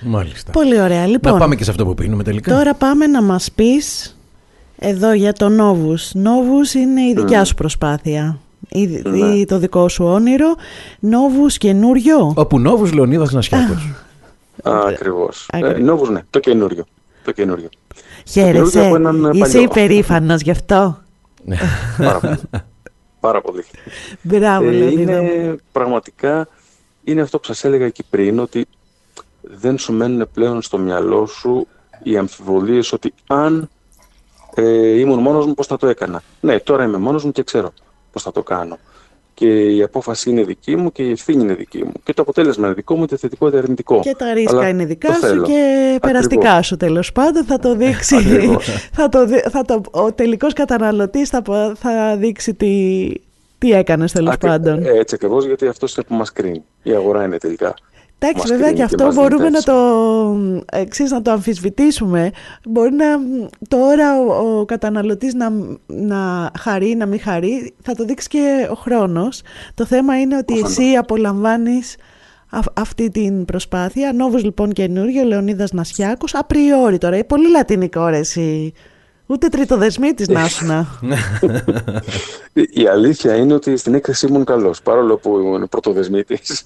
[0.01, 0.51] Μάλιστα.
[0.51, 1.07] Πολύ ωραία.
[1.07, 2.55] Λοιπόν, Να πάμε και σε αυτό που πίνουμε τελικά.
[2.55, 4.17] τώρα πάμε να μας πεις
[4.77, 6.13] εδώ για το Νόβους.
[6.13, 8.39] Νόβους είναι η δικιά σου προσπάθεια.
[8.69, 9.17] Η, Ναι.
[9.17, 10.55] η- το δικό σου όνειρο.
[10.99, 12.33] Νόβους καινούριο.
[12.35, 13.89] Όπου Νόβους Λεωνίδας Νασιάκος.
[14.63, 15.47] Α, ακριβώς.
[15.53, 15.81] Ε, Ακριβώς.
[15.83, 16.83] Νόβους, ναι, το καινούριο.
[17.23, 17.69] Το καινούριο.
[18.27, 18.51] Χαίρεσαι.
[18.71, 19.61] καινούριο από έναν, ε, Είσαι παλιό.
[19.61, 20.97] υπερήφανος γι' αυτό.
[21.97, 22.37] Πάρα πολύ.
[23.19, 23.63] Πάρα πολύ.
[24.21, 25.27] Μπράβο, Ε, Λεωνίδα μου.
[25.27, 26.47] είναι πραγματικά
[27.03, 28.65] είναι αυτό που σας έλεγα εκεί πριν ότι
[29.41, 31.67] δεν σου μένουν πλέον στο μυαλό σου
[32.03, 33.69] οι αμφιβολίες ότι αν
[34.55, 36.21] ε, ήμουν μόνος μου πώς θα το έκανα.
[36.39, 37.71] Ναι, τώρα είμαι μόνος μου και ξέρω
[38.11, 38.77] πώς θα το κάνω.
[39.33, 41.91] Και η απόφαση είναι δική μου και η ευθύνη είναι δική μου.
[42.03, 43.99] Και το αποτέλεσμα είναι δικό μου, είτε θετικό είτε αρνητικό.
[43.99, 45.43] Και τα ρίσκα Αλλά είναι το δικά σου θέλω.
[45.45, 46.65] και περαστικά Ακριβώς.
[46.67, 48.15] σου τέλος πάντων θα το δείξει.
[48.15, 48.65] Ακριβώς.
[48.97, 53.09] θα το, δει- θα το, ο τελικός καταναλωτής θα, πο- θα δείξει τι,
[53.57, 54.85] τι έκανες τέλος Ακρι- πάντων.
[54.85, 56.63] Έτσι ακριβώς γιατί αυτό είναι που μας κρίνει.
[56.83, 57.73] Η αγορά είναι τελικά.
[58.21, 61.31] Εντάξει, μας βέβαια κρίνει και και αυτό μας μπορούμε να δίνει το, εξής, να το
[61.31, 62.31] αμφισβητήσουμε.
[62.65, 63.05] Μπορεί να
[63.67, 65.51] τώρα ο, ο καταναλωτής να,
[65.85, 69.41] να χαρεί, να μην χαρεί, θα το δείξει και ο χρόνος.
[69.73, 70.77] Το θέμα είναι ότι Προφανώς.
[70.77, 71.95] εσύ απολαμβάνεις
[72.49, 74.13] αυ- αυτή την προσπάθεια.
[74.13, 78.73] Νόβος λοιπόν καινούριο, Λεωνίδας Νασιάκος, απριόρι τώρα, ε, πολύ λατινικό ρε εσύ.
[79.25, 80.87] Ούτε τριτοδεσμίτης να σου να.
[82.53, 86.63] Η- Η αλήθεια είναι ότι στην έκθεση ήμουν καλός, παρόλο που ήμουν πρωτοδεσμίτης.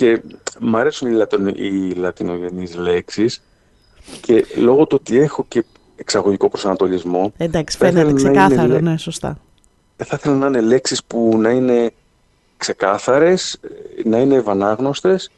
[0.00, 0.20] Και
[0.60, 3.42] μ' αρέσουν οι, λατων, οι λατινογενείς λέξεις
[4.20, 5.64] και λόγω του ότι έχω και
[5.96, 9.38] εξαγωγικό προσανατολισμό, Εντάξει, Θα ήθελα φαίνεται να είναι ξεκάθαρο, λέ- ναι, σωστά.
[9.96, 11.92] θα ήθελα να είναι λέξεις που να είναι
[12.56, 13.60] ξεκάθαρες,
[14.04, 15.30] να είναι ευανάγνωστες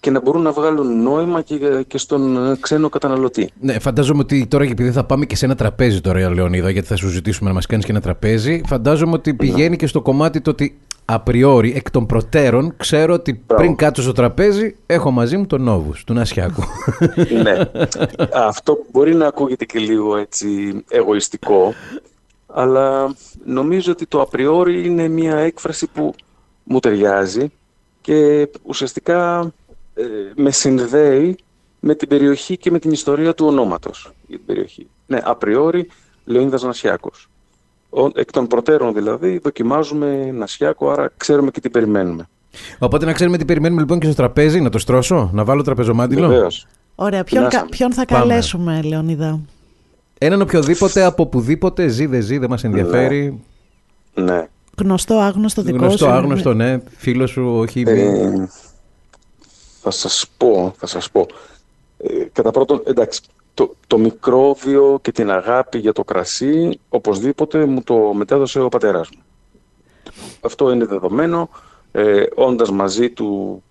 [0.00, 3.50] και να μπορούν να βγάλουν νόημα και, και στον ε, ξένο καταναλωτή.
[3.60, 6.96] Ναι, φαντάζομαι ότι τώρα επειδή θα πάμε και σε ένα τραπέζι τώρα, Λεωνίδα, γιατί θα
[6.96, 10.50] σου ζητήσουμε να μας κάνεις και ένα τραπέζι, φαντάζομαι ότι πηγαίνει και στο κομμάτι το
[10.50, 15.62] ότι απριόρι, εκ των προτέρων, ξέρω ότι πριν κάτσω στο τραπέζι έχω μαζί μου τον
[15.62, 16.62] Νόβους, του Νασιάκου.
[17.44, 17.58] ναι.
[18.34, 21.74] Αυτό μπορεί να ακούγεται και λίγο έτσι εγωιστικό,
[22.46, 26.14] αλλά νομίζω ότι το απριόρι είναι μια έκφραση που
[26.64, 27.52] μου ταιριάζει
[28.00, 29.52] και ουσιαστικά
[29.94, 30.02] ε,
[30.34, 31.38] με συνδέει
[31.80, 34.88] με την περιοχή και με την ιστορία του ονόματος για την περιοχή.
[35.06, 35.88] Ναι, απριόρι
[36.24, 37.29] Λεωνίδας Νασιάκος.
[37.90, 42.28] Ο- Εκ των προτέρων δηλαδή δοκιμάζουμε Νασιάκο, άρα ξέρουμε και τι περιμένουμε.
[42.78, 46.28] Οπότε να ξέρουμε τι περιμένουμε λοιπόν και στο τραπέζι, να το στρώσω, να βάλω τραπεζομάντιλο;
[46.28, 46.66] Βεβαίως.
[46.94, 47.70] Ωραία, ποιον, κα- Περάσαμε.
[47.70, 48.20] ποιον θα Πάμε.
[48.20, 49.40] καλέσουμε, Λεωνίδα;
[50.18, 53.40] Έναν οποιοδήποτε από οπουδήποτε ζει, δεν ζει, δεν μας ενδιαφέρει.
[54.14, 54.48] Ναι.
[54.78, 56.10] Γνωστό, άγνωστο δικό Γνωστό, σου.
[56.10, 56.78] άγνωστο, ναι.
[56.96, 57.82] Φίλος σου, όχι.
[57.86, 58.48] Ε,
[59.82, 61.26] θα σας πω, θα σας πω.
[61.98, 63.20] Ε, κατά πρώτον, εντάξει,
[63.60, 69.08] το, το μικρόβιο και την αγάπη για το κρασί, οπωσδήποτε μου το μετέδωσε ο πατέρας
[69.10, 69.22] μου.
[70.40, 71.48] Αυτό είναι δεδομένο.
[71.92, 73.62] Ε, όντας μαζί του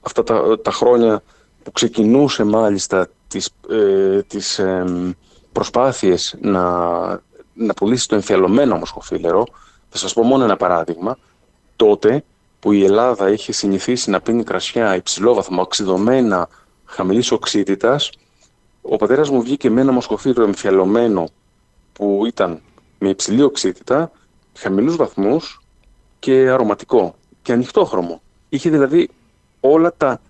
[0.00, 1.22] αυτά τα, τα χρόνια
[1.62, 4.84] που ξεκινούσε μάλιστα τις, ε, τις ε,
[5.52, 6.62] προσπάθειες να,
[7.54, 9.46] να πουλήσει το εμφιαλωμένο μοσχοφίλερο,
[9.88, 11.18] θα σας πω μόνο ένα παράδειγμα,
[11.76, 12.24] τότε
[12.60, 16.48] που η Ελλάδα είχε συνηθίσει να πίνει κρασιά υψηλόβαθμα, οξυδωμένα,
[16.84, 18.10] χαμηλής οξύτητας,
[18.82, 21.28] ο πατέρας μου βγήκε με ένα μοσχοφίλερο εμφιαλωμένο
[21.92, 22.60] που ήταν
[22.98, 24.10] με υψηλή οξύτητα,
[24.56, 25.62] χαμηλούς βαθμούς
[26.18, 28.22] και αρωματικό και ανοιχτόχρωμο.
[28.48, 29.08] Είχε δηλαδή
[29.60, 30.20] όλα τα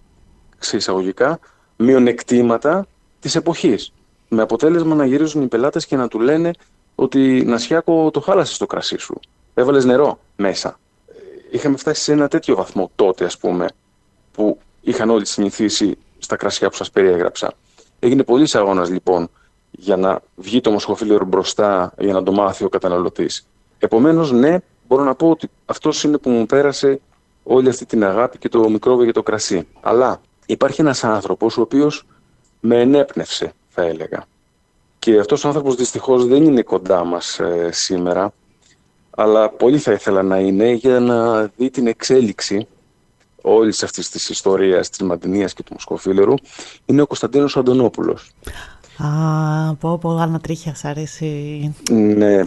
[0.59, 1.39] σε εισαγωγικά
[1.77, 2.87] μειονεκτήματα
[3.21, 3.93] της εποχής.
[4.29, 6.51] Με αποτέλεσμα να γυρίζουν οι πελάτες και να του λένε
[6.95, 9.21] ότι Νασιάκο το χάλασε το κρασί σου.
[9.55, 10.79] Έβαλες νερό μέσα.
[11.51, 13.67] Είχαμε φτάσει σε ένα τέτοιο βαθμό τότε ας πούμε
[14.33, 17.53] που είχαν όλοι συνηθίσει στα κρασιά που σας περιέγραψα.
[18.01, 19.29] Έγινε πολύ αγώνας λοιπόν
[19.71, 23.47] για να βγει το μοσχοφίλερο μπροστά για να το μάθει ο καταναλωτής.
[23.79, 27.01] Επομένως ναι, μπορώ να πω ότι αυτός είναι που μου πέρασε
[27.43, 29.67] όλη αυτή την αγάπη και το μικρόβιο για το κρασί.
[29.81, 32.07] Αλλά υπάρχει ένας άνθρωπος ο οποίος
[32.61, 34.25] με ενέπνευσε, θα έλεγα.
[34.99, 38.33] Και αυτός ο άνθρωπος δυστυχώς δεν είναι κοντά μας ε, σήμερα,
[39.11, 42.67] αλλά πολύ θα ήθελα να είναι για να δει την εξέλιξη
[43.43, 46.35] όλης αυτής της ιστορίας της Μαντινίας και του Μοσκοφίλερου
[46.85, 48.31] είναι ο Κωνσταντίνος Αντωνόπουλος.
[49.03, 51.75] Α, πω πω, ανατρίχια, σ' αρέσει.
[51.91, 52.45] Ναι.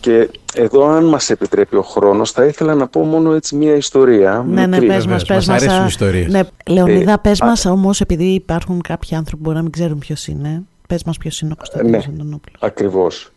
[0.00, 4.44] και εδώ, αν μας επιτρέπει ο χρόνος, θα ήθελα να πω μόνο έτσι μία ιστορία.
[4.48, 5.62] Ναι, ναι, πες μας, πες μας.
[5.62, 6.32] αρέσουν οι ιστορίες.
[6.32, 9.98] Ναι, Λεωνίδα, ε, πες μας όμως, επειδή υπάρχουν κάποιοι άνθρωποι που μπορεί να μην ξέρουν
[9.98, 12.60] ποιος είναι, πες μας ποιος είναι ο Κωνσταντίνος ναι, Αντωνόπουλος.
[12.60, 13.30] Ακριβώς.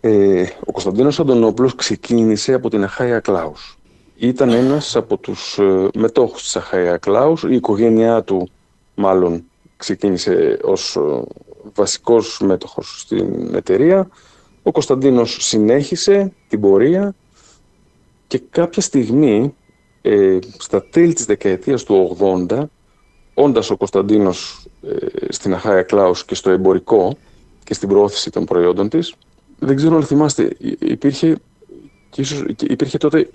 [0.00, 3.78] Ε, ο Κωνσταντίνος Αντωνόπουλος ξεκίνησε από την Αχάια Κλάους.
[4.22, 7.42] Ήταν ένας από τους ε, μετόχους της Αχάια Κλάους.
[7.42, 8.50] Η οικογένειά του
[8.94, 9.44] μάλλον
[9.76, 11.22] ξεκίνησε ως ε,
[11.74, 14.08] βασικός μέτοχος στην εταιρεία.
[14.62, 17.14] Ο Κωνσταντίνος συνέχισε την πορεία
[18.26, 19.54] και κάποια στιγμή,
[20.02, 22.70] ε, στα τέλη της δεκαετίας του 80,
[23.34, 27.16] όντας ο Κωνσταντίνος ε, στην Αχάια Κλάους και στο εμπορικό
[27.64, 29.14] και στην προώθηση των προϊόντων της,
[29.58, 31.36] δεν ξέρω αν θυμάστε, υπήρχε,
[32.16, 33.30] ίσως, υπήρχε τότε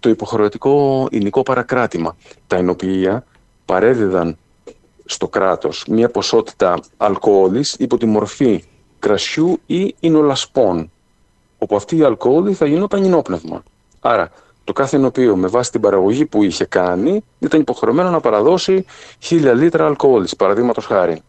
[0.00, 2.16] το υποχρεωτικό υλικό παρακράτημα.
[2.46, 3.24] Τα ενοποιεία
[3.64, 4.36] παρέδιδαν
[5.04, 8.64] στο κράτος μια ποσότητα αλκοόλης υπό τη μορφή
[8.98, 10.90] κρασιού ή ινολασπών,
[11.58, 13.62] όπου αυτή η αλκοόλη θα γινόταν ενόπνευμα.
[14.00, 14.30] Άρα,
[14.64, 18.84] το κάθε ενωπείο με βάση την παραγωγή που είχε κάνει ήταν υποχρεωμένο να παραδώσει
[19.18, 21.22] χίλια λίτρα αλκοόλης, παραδείγματος χάρη.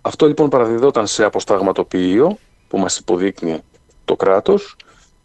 [0.00, 3.60] Αυτό λοιπόν παραδιδόταν σε αποσταγματοποιείο που μας υποδείκνει
[4.04, 4.76] το κράτος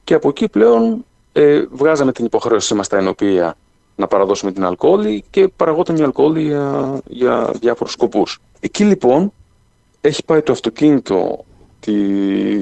[0.04, 3.56] και από εκεί πλέον ε, βγάζαμε την υποχρέωσή μας στα ενωπεία
[3.96, 8.40] να παραδώσουμε την αλκοόλη και παραγόταν η αλκοόλη για, για διάφορους σκοπούς.
[8.60, 9.34] Εκεί λοιπόν
[10.02, 11.46] έχει πάει το αυτοκίνητο
[11.80, 11.94] τη,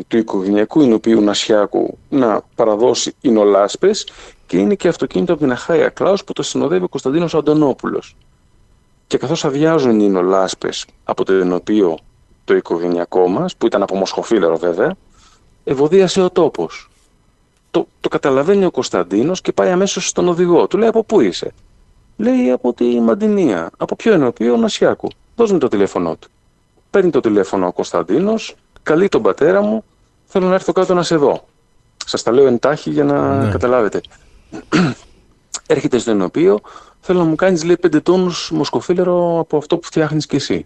[0.04, 4.08] του οικογενειακού εινοποιού Νασιάκου να παραδώσει εινολάσπες
[4.48, 8.16] και είναι και αυτοκίνητο από την Αχάια Κλάους που το συνοδεύει ο Κωνσταντίνος Αντωνόπουλος.
[9.08, 11.98] Και καθώς αδειάζουν οι εινολάσπες από το ενωπείο
[12.46, 14.96] το οικογενειακό μας, που ήταν από Μοσχοφίλερο βέβαια,
[15.64, 16.91] ευωδίασε ο τόπος
[17.72, 20.68] το, το καταλαβαίνει ο Κωνσταντίνος και πάει αμέσως στον οδηγό.
[20.68, 21.54] Του λέει από πού είσαι;
[22.18, 23.70] Λέει από τη Μαντινία.
[23.78, 25.08] Από ποιο είναι ο Νασιάκου.
[25.36, 26.28] Δώσ' μου το τηλέφωνό του.
[26.90, 29.84] Παίρνει το τηλέφωνο ο Κωνσταντίνος, καλεί τον πατέρα μου,
[30.26, 31.48] θέλω να έρθω κάτω να σε δω.
[32.06, 33.52] Σας τα λέω εντάχει για να ναι.
[33.52, 34.02] καταλάβετε.
[35.68, 36.60] Έρχεται στο ενωπείο,
[37.00, 40.66] θέλω να μου κάνεις λέει πέντε τόνους μοσκοφίλερο από αυτό που φτιάχνεις κι εσύ.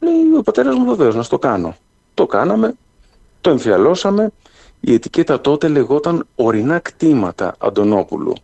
[0.00, 1.76] Λέει ο πατέρας μου βεβαίως να στο κάνω.
[2.14, 2.74] Το κάναμε,
[3.40, 4.32] το εμφιαλώσαμε,
[4.84, 8.34] η ετικέτα τότε λεγόταν ορεινά κτήματα Αντωνόπουλου.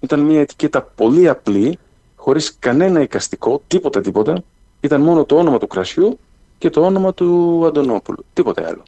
[0.00, 1.78] Ήταν μια ετικέτα πολύ απλή,
[2.16, 4.42] χωρίς κανένα εικαστικό, τίποτα τίποτα.
[4.80, 6.18] Ήταν μόνο το όνομα του κρασιού
[6.58, 8.24] και το όνομα του Αντωνόπουλου.
[8.32, 8.82] Τίποτε άλλο.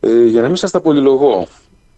[0.00, 1.46] Ε, για να μην σας τα πολυλογώ,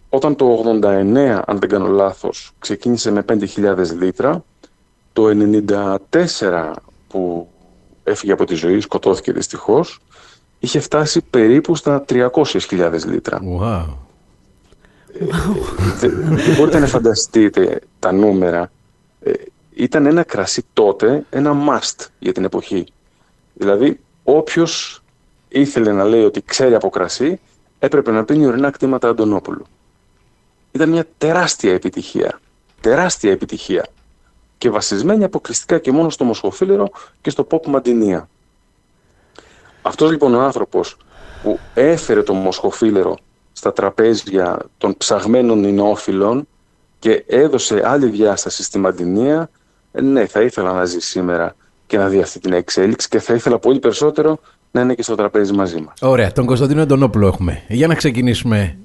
[0.09, 4.43] όταν το 89, αν δεν κάνω λάθος, ξεκίνησε με 5.000 λίτρα,
[5.13, 5.27] το
[6.39, 6.73] 94
[7.07, 7.47] που
[8.03, 9.99] έφυγε από τη ζωή, σκοτώθηκε δυστυχώς,
[10.59, 13.41] είχε φτάσει περίπου στα 300.000 λίτρα.
[13.61, 14.06] Wow
[15.99, 18.71] δεν μπορείτε να φανταστείτε τα νούμερα.
[19.21, 19.31] Ε,
[19.73, 22.85] ήταν ένα κρασί τότε, ένα must για την εποχή.
[23.53, 25.03] Δηλαδή, όποιος
[25.47, 27.39] ήθελε να λέει ότι ξέρει από κρασί,
[27.79, 29.65] έπρεπε να πίνει ορεινά κτήματα Αντωνόπουλου.
[30.71, 32.39] Ήταν μια τεράστια επιτυχία.
[32.81, 33.87] Τεράστια επιτυχία.
[34.57, 36.89] Και βασισμένη αποκλειστικά και μόνο στο μοσχοφίλερο
[37.21, 38.29] και στο pop μαντινία.
[39.81, 40.97] Αυτός λοιπόν ο άνθρωπος
[41.43, 43.17] που έφερε το μοσχοφίλερο
[43.57, 46.47] στα τραπέζια των ψαγμένων ινόφιλων
[46.99, 49.49] και έδωσε άλλη διάσταση στη Μαντινία
[49.91, 51.55] ε, ναι, θα ήθελα να ζει σήμερα
[51.87, 54.39] και να δει αυτή την εξέλιξη και θα ήθελα πολύ περισσότερο
[54.71, 55.93] να είναι και στο τραπέζι μαζί μας.
[56.01, 57.61] Ωραία, τον Κωνσταντίνο Αντωνόπουλο έχουμε.
[57.67, 58.77] Για να ξεκινήσουμε.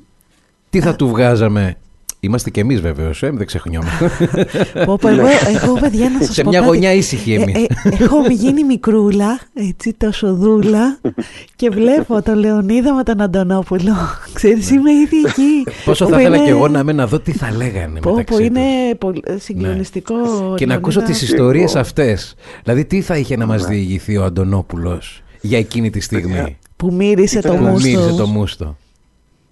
[0.71, 1.77] Τι θα του βγάζαμε.
[2.25, 4.11] Είμαστε κι εμείς βεβαίως, ε, δεν ξεχνιόμαστε.
[4.87, 5.27] Πω, πω, εγώ,
[5.63, 6.71] εγώ, παιδιά, να σας Σε πω μια κάτι.
[6.71, 7.55] γωνιά ήσυχοι εμείς.
[7.55, 10.99] Ε, ε, έχω γίνει μικρούλα, έτσι, τόσο δούλα
[11.57, 13.93] και βλέπω τον Λεωνίδα με τον Αντωνόπουλο.
[14.33, 15.43] Ξέρεις, είμαι ήδη εκεί.
[15.67, 15.73] Ναι.
[15.85, 18.11] Πόσο θα Όπου ήθελα είναι- κι εγώ να με να δω τι θα λέγανε Πω,
[18.11, 18.47] μεταξύ πω, τους.
[18.47, 20.15] είναι πολύ- συγκλονιστικό.
[20.15, 20.75] Και να Λεωνίδα.
[20.75, 22.35] ακούσω τις ιστορίες αυτές.
[22.63, 27.41] Δηλαδή τι θα είχε να μας διηγηθεί ο Αντωνόπουλος για εκείνη τη στιγμή; Που μύρισε
[27.41, 27.89] το που μουστο.
[27.89, 28.77] μύριζε το μουστο.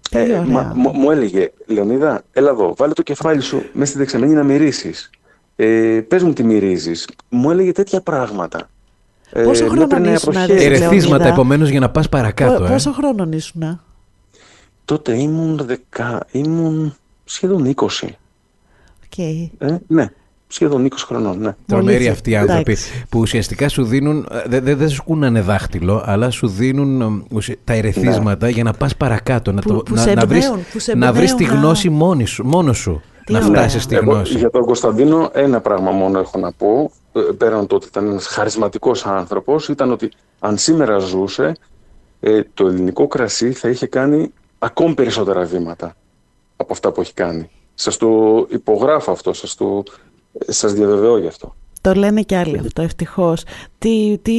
[0.13, 0.41] Ε, ωραία.
[0.41, 4.43] μα- μου- μου έλεγε, Λεωνίδα, έλα εδώ, βάλε το κεφάλι σου μέσα στη δεξαμενή να
[4.43, 5.09] μυρίσεις.
[5.55, 7.07] Ε, πες μου τι μυρίζεις.
[7.29, 8.69] Μου έλεγε τέτοια πράγματα.
[9.31, 10.59] Ε, Πόσο με χρόνο έπαιρνε ήσουν, από ρε, χέρι.
[10.59, 10.85] Λεωνίδα.
[10.85, 12.57] Ερεθίσματα επομένως για να πας παρακάτω.
[12.59, 12.69] Πο- ε.
[12.69, 13.79] Πόσο χρόνο ήσουν.
[14.85, 16.25] Τότε ήμουν, δεκα...
[16.31, 17.85] ήμουν σχεδόν 20.
[19.05, 19.17] Οκ.
[19.17, 20.07] Ε, ναι,
[20.53, 21.55] σχεδόν 20 χρονών, ναι.
[21.65, 23.03] Τρομεροί Μόλις- αυτοί οι άνθρωποι εντάξει.
[23.09, 27.55] που ουσιαστικά σου δίνουν, δεν δε, δεν σου κούνανε δάχτυλο, αλλά σου δίνουν ε, ουσια-
[27.63, 30.65] τα ερεθίσματα για να πας παρακάτω, να, Που- το, που να, σε να, βρεις, εμπνέουν,
[30.71, 33.49] που σε να βρεις τη εμπνέουν να- γνώση μόνη σου, μόνος σου, Τι να ωραία.
[33.51, 34.37] φτάσεις στη Εγώ γνώση.
[34.37, 38.25] για τον Κωνσταντίνο ένα πράγμα μόνο έχω να πω, ε, πέραν το ότι ήταν ένας
[38.27, 41.51] χαρισματικός άνθρωπος, ήταν ότι αν σήμερα ζούσε,
[42.19, 45.95] ε, το ελληνικό κρασί θα είχε κάνει ακόμη περισσότερα βήματα
[46.55, 47.49] από αυτά που έχει κάνει.
[47.73, 48.07] Σας το
[48.49, 49.91] υπογράφω αυτό, σας, το, ε,
[50.47, 51.55] σας διαβεβαιώ γι' αυτό.
[51.83, 53.43] Το λένε και άλλοι αυτό, ευτυχώς.
[53.77, 54.33] Τι, τι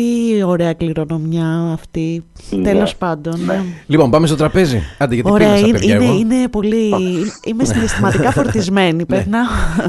[0.45, 2.25] ωραία κληρονομιά αυτή.
[2.51, 2.63] Ναι.
[2.63, 3.45] Τέλος πάντων.
[3.45, 3.61] ναι.
[3.87, 4.83] Λοιπόν, πάμε στο τραπέζι.
[4.99, 6.15] Άντε, γιατί Ωραία, πίνασα, είναι, παιδιά, είναι, εγώ.
[6.19, 6.91] είναι πολύ.
[7.45, 9.07] Είμαι συναισθηματικά φορτισμένη.
[9.07, 9.43] Περνάω.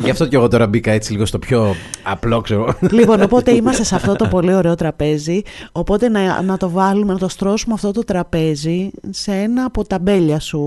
[0.04, 2.76] Γι' αυτό και εγώ τώρα μπήκα έτσι λίγο στο πιο απλό, ξέρω.
[2.92, 5.42] λοιπόν, οπότε είμαστε σε αυτό το πολύ ωραίο τραπέζι.
[5.72, 10.00] Οπότε να, να το βάλουμε, να το στρώσουμε αυτό το τραπέζι σε ένα από τα
[10.00, 10.60] μπέλια σου,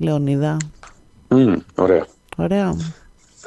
[0.00, 0.56] Λεωνίδα.
[1.28, 2.06] Μμ, ωραία.
[2.36, 2.76] Ωραία.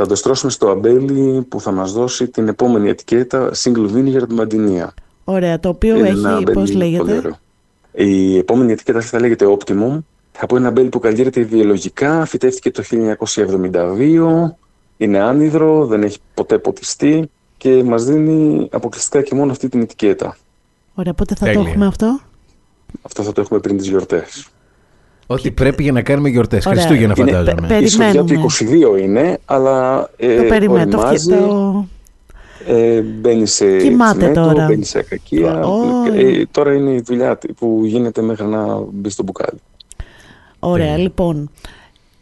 [0.02, 4.93] Θα το στρώσουμε στο αμπέλι που θα μας δώσει την επόμενη ετικέτα Single Vinegar Μαντινία.
[5.24, 7.39] Ωραία, το οποίο Είναι ένα έχει, αμπέλι πώς πολύ λέγεται; ωραίο.
[7.91, 10.00] Η επόμενη ετικέτα αυτή θα λέγεται Optimum.
[10.39, 14.56] Από ένα αμπέλι που καλλιέργεται βιολογικά, φυτεύτηκε το 1972,
[14.97, 20.38] είναι άνυδρο, δεν έχει ποτέ ποτιστεί και μας δίνει αποκλειστικά και μόνο αυτή την ετικέτα.
[20.93, 21.70] Ωραία, πότε θα το Τέλεια.
[21.70, 22.20] έχουμε αυτό;
[23.02, 24.47] Αυτό θα το έχουμε πριν τις γιορτές.
[25.32, 26.66] Ό,τι πρέπει για να κάνουμε γιορτές.
[26.66, 26.82] Ωραία.
[26.82, 27.68] Χριστούγεννα Είναι- φαντάζομαι.
[27.68, 28.98] πε- Η σοδιά του Περιμένουμε.
[28.98, 30.92] 22 είναι, αλλά ε, το περιμένω.
[30.92, 31.86] Το, οριμάζει, φτιέ- το...
[32.68, 34.66] ε, μπαίνει σε Κοιμάται τσιμέντο, τώρα.
[34.66, 35.60] μπαίνει σε ακακία.
[35.66, 35.82] Ω.
[36.14, 39.60] Ε, τώρα είναι η δουλειά που γίνεται μέχρι να μπει στο μπουκάλι.
[40.60, 40.98] Ωραία, Τέλεια.
[41.02, 41.50] λοιπόν.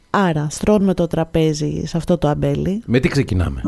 [0.10, 2.82] Άρα, στρώνουμε το τραπέζι σε αυτό το αμπέλι.
[2.86, 3.62] Με τι ξεκινάμε;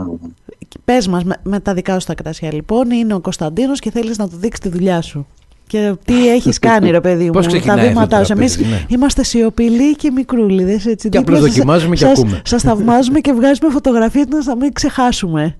[0.85, 4.17] Πες μας με, με τα δικά σου τα κρασιά λοιπόν, είναι ο Κωνσταντίνος και θέλεις
[4.17, 5.27] να του δείξεις τη δουλειά σου.
[5.69, 8.33] Και τι έχεις κάνει ρε παιδί μου, Πώς τα ξεκινάει αυτό το βήματάς σου.
[8.33, 8.85] Εμείς τραπέζι, ναι.
[8.89, 10.85] είμαστε σιωπηλοί και μικρούλιδες.
[10.85, 12.41] Έτσι, Και δίπλα απλώς σας- δοκιμάζουμε και σας- ακούμε.
[12.45, 15.57] Σας θαυμάζουμε και βγάζουμε φωτογραφίες να μην ξεχάσουμε.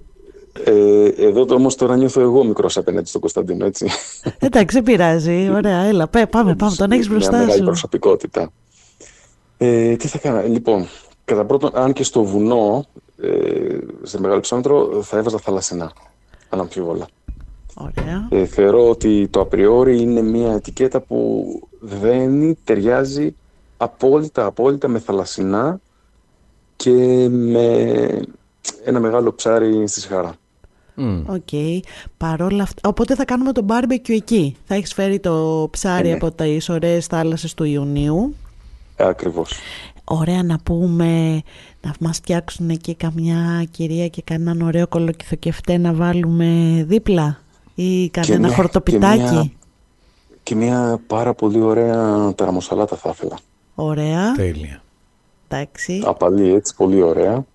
[0.64, 3.88] Ε, εδώ το, όμως τώρα νιώθω εγώ μικρός απέναντι στον Κωνσταντίνο, έτσι.
[4.40, 5.50] Εντάξει, δεν πειράζει.
[5.54, 7.64] Ωραία, έλα, πέ, πάμε, πάμε, τον έχεις Μια μπροστά μεγάλη σου.
[7.64, 8.52] προσωπικότητα.
[9.58, 10.88] Ε, τι θα κάνω, λοιπόν,
[11.26, 12.86] κατά πρώτον, αν και στο βουνό,
[13.22, 13.28] ε,
[14.04, 15.92] σε μεγάλο ψάντρο, θα έβαζα θαλασσινά,
[16.50, 17.06] αναμφίβολα.
[17.82, 18.28] Ωραία.
[18.30, 21.46] Ε, θεωρώ ότι το απριόρι είναι μια ετικέτα που
[21.80, 23.36] δένει, ταιριάζει
[23.78, 25.80] απόλυτα, απόλυτα με θαλασσινά
[26.76, 27.64] και με
[28.84, 30.34] ένα μεγάλο ψάρι στη σχάρα.
[30.96, 31.24] Μμ.
[31.28, 31.82] Οκ.
[32.18, 32.90] Παρόλα αυτά.
[32.90, 34.56] Οπότε θα κάνουμε το barbecue εκεί.
[34.66, 36.18] Θα έχεις φέρει το ψάρι Ε, ναι.
[36.18, 38.36] από τις ωραίες θάλασσες του Ιουνίου.
[38.96, 39.54] Ε, ακριβώς.
[40.04, 41.42] Ωραία να πούμε
[41.82, 47.40] να μας φτιάξουν εκεί καμιά κυρία και κανέναν ωραίο κολοκυθοκεφτέ να βάλουμε δίπλα
[47.84, 49.18] ή κανένα ναι, χορτοπιτάκι.
[49.24, 49.52] και μια-
[50.44, 53.38] Και μια πάρα πολύ ωραία ταραμοσαλάτα θα ήθελα.
[53.76, 54.82] Ωραία, Τέλεια.
[55.48, 56.02] εντάξει.
[56.06, 57.46] Απαλή έτσι, πολύ ωραία.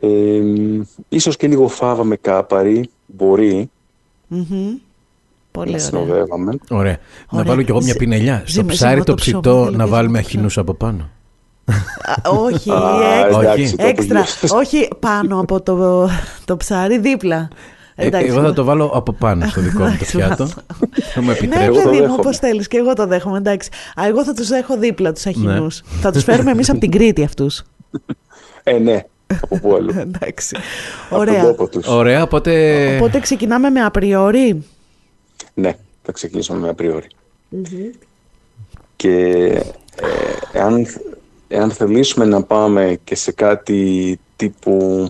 [0.00, 0.40] Ε,
[1.08, 3.70] ίσως και λίγο φάβα με κάπαρι, μπορεί
[4.26, 4.44] Μμμ.
[5.50, 5.78] Πολύ να ωραία.
[5.86, 6.52] συνοδεύαμε.
[6.70, 6.96] Ωραία.
[7.30, 7.44] Να Ωραία.
[7.52, 8.36] βάλω κι εγώ μια Ζε- πινελιά.
[8.38, 10.58] Στο ζύμε- ψάρι ζύμα το το ψωμί, ψητό θέλω να και βάλουμε ζύμα το αχινούς
[10.58, 11.08] από πάνω.
[12.24, 12.76] Α, όχι, Α,
[13.24, 14.18] έξτρα, εντάξει, το έξτρα.
[14.18, 14.50] απογείωσες.
[14.50, 16.08] όχι πάνω από το,
[16.44, 17.48] το ψάρι, δίπλα.
[18.00, 18.28] Ε, Εντάξει.
[18.28, 20.46] εγώ θα το βάλω από πάνω στο δικό μου το Εντάξει, πιάτο.
[20.46, 21.64] Θα μου Ναι, επιτρέψει.
[21.66, 22.18] Εγώ το παιδί μου, δέχομαι.
[22.20, 22.68] όπως θέλεις.
[22.68, 23.38] Και εγώ το δέχομαι.
[23.38, 23.70] Εντάξει.
[24.00, 25.62] Α, εγώ θα τους έχω δίπλα τους αχινού.
[25.62, 25.68] Ναι.
[26.00, 27.62] Θα τους φέρουμε εμείς από την Κρήτη αυτούς.
[28.62, 29.04] Ε, ναι,
[29.42, 29.90] από πού αλλού.
[30.14, 30.56] Εντάξει.
[30.56, 31.42] Από τον Ωραία.
[31.44, 31.86] τόπο τους.
[31.86, 32.94] Ωραία, οπότε.
[32.96, 34.64] Οπότε ξεκινάμε με απριόρι.
[35.54, 35.72] Ναι,
[36.02, 37.06] θα ξεκινήσουμε με απριόρι.
[38.96, 39.12] Και
[40.00, 40.86] ε, εάν,
[41.48, 45.08] εάν θελήσουμε να πάμε και σε κάτι τύπου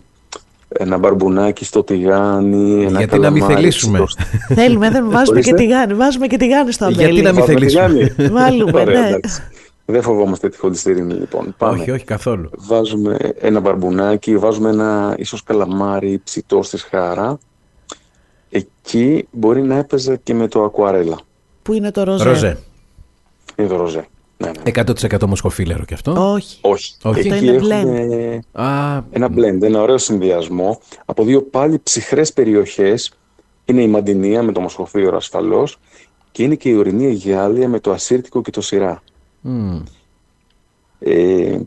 [0.78, 4.04] ένα μπαρμπουνάκι στο τηγάνι, ένα Γιατί να μην καλαμάρι θελήσουμε.
[4.06, 4.22] στο-
[4.54, 5.54] Θέλουμε, δεν βάζουμε και Ορίστε.
[5.66, 5.94] τηγάνι.
[5.94, 7.22] Βάζουμε και τηγάνι στο Γιατί αμπέλι.
[7.22, 7.88] να μην Βάζουμε θελήσουμε.
[8.16, 8.32] τηγάνι.
[8.32, 9.06] Βάλουμε, Ωραία, ναι.
[9.08, 9.42] εντάξει.
[9.84, 11.54] Δεν φοβόμαστε τη χολυστερίνη λοιπόν.
[11.58, 11.80] Πάμε.
[11.80, 12.50] Όχι, όχι καθόλου.
[12.56, 17.38] Βάζουμε ένα μπαρμπουνάκι, βάζουμε ένα ίσως καλαμάρι ψητό στη σχάρα.
[18.50, 21.18] Εκεί μπορεί να έπαιζε και με το ακουαρέλα.
[21.62, 22.58] Πού είναι το ροζέ; Ροζέ.
[23.56, 24.06] Είναι το ροζέ.
[24.40, 24.82] Ναι, ναι.
[25.10, 26.32] 100% μοσχοφίλερο κι αυτό.
[26.32, 26.58] Όχι.
[26.60, 26.96] Όχι.
[27.02, 27.28] Όχι.
[27.28, 33.12] Το Εκεί είναι έχουμε Α, ένα blend, ένα ωραίο συνδυασμό από δύο πάλι ψυχρές περιοχές.
[33.64, 35.78] Είναι η Μαντινία με το μοσχοφίλερο ασφαλώς
[36.32, 39.02] και είναι και η ορεινή Αιγιάλια με το ασύρτικο και το σειρά.
[39.40, 39.76] μ,
[40.98, 41.58] Ε,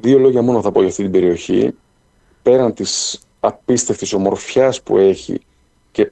[0.00, 1.70] δύο λόγια μόνο θα πω για αυτή την περιοχή.
[2.42, 5.40] Πέραν της απίστευτης ομορφιάς που έχει
[5.92, 6.10] και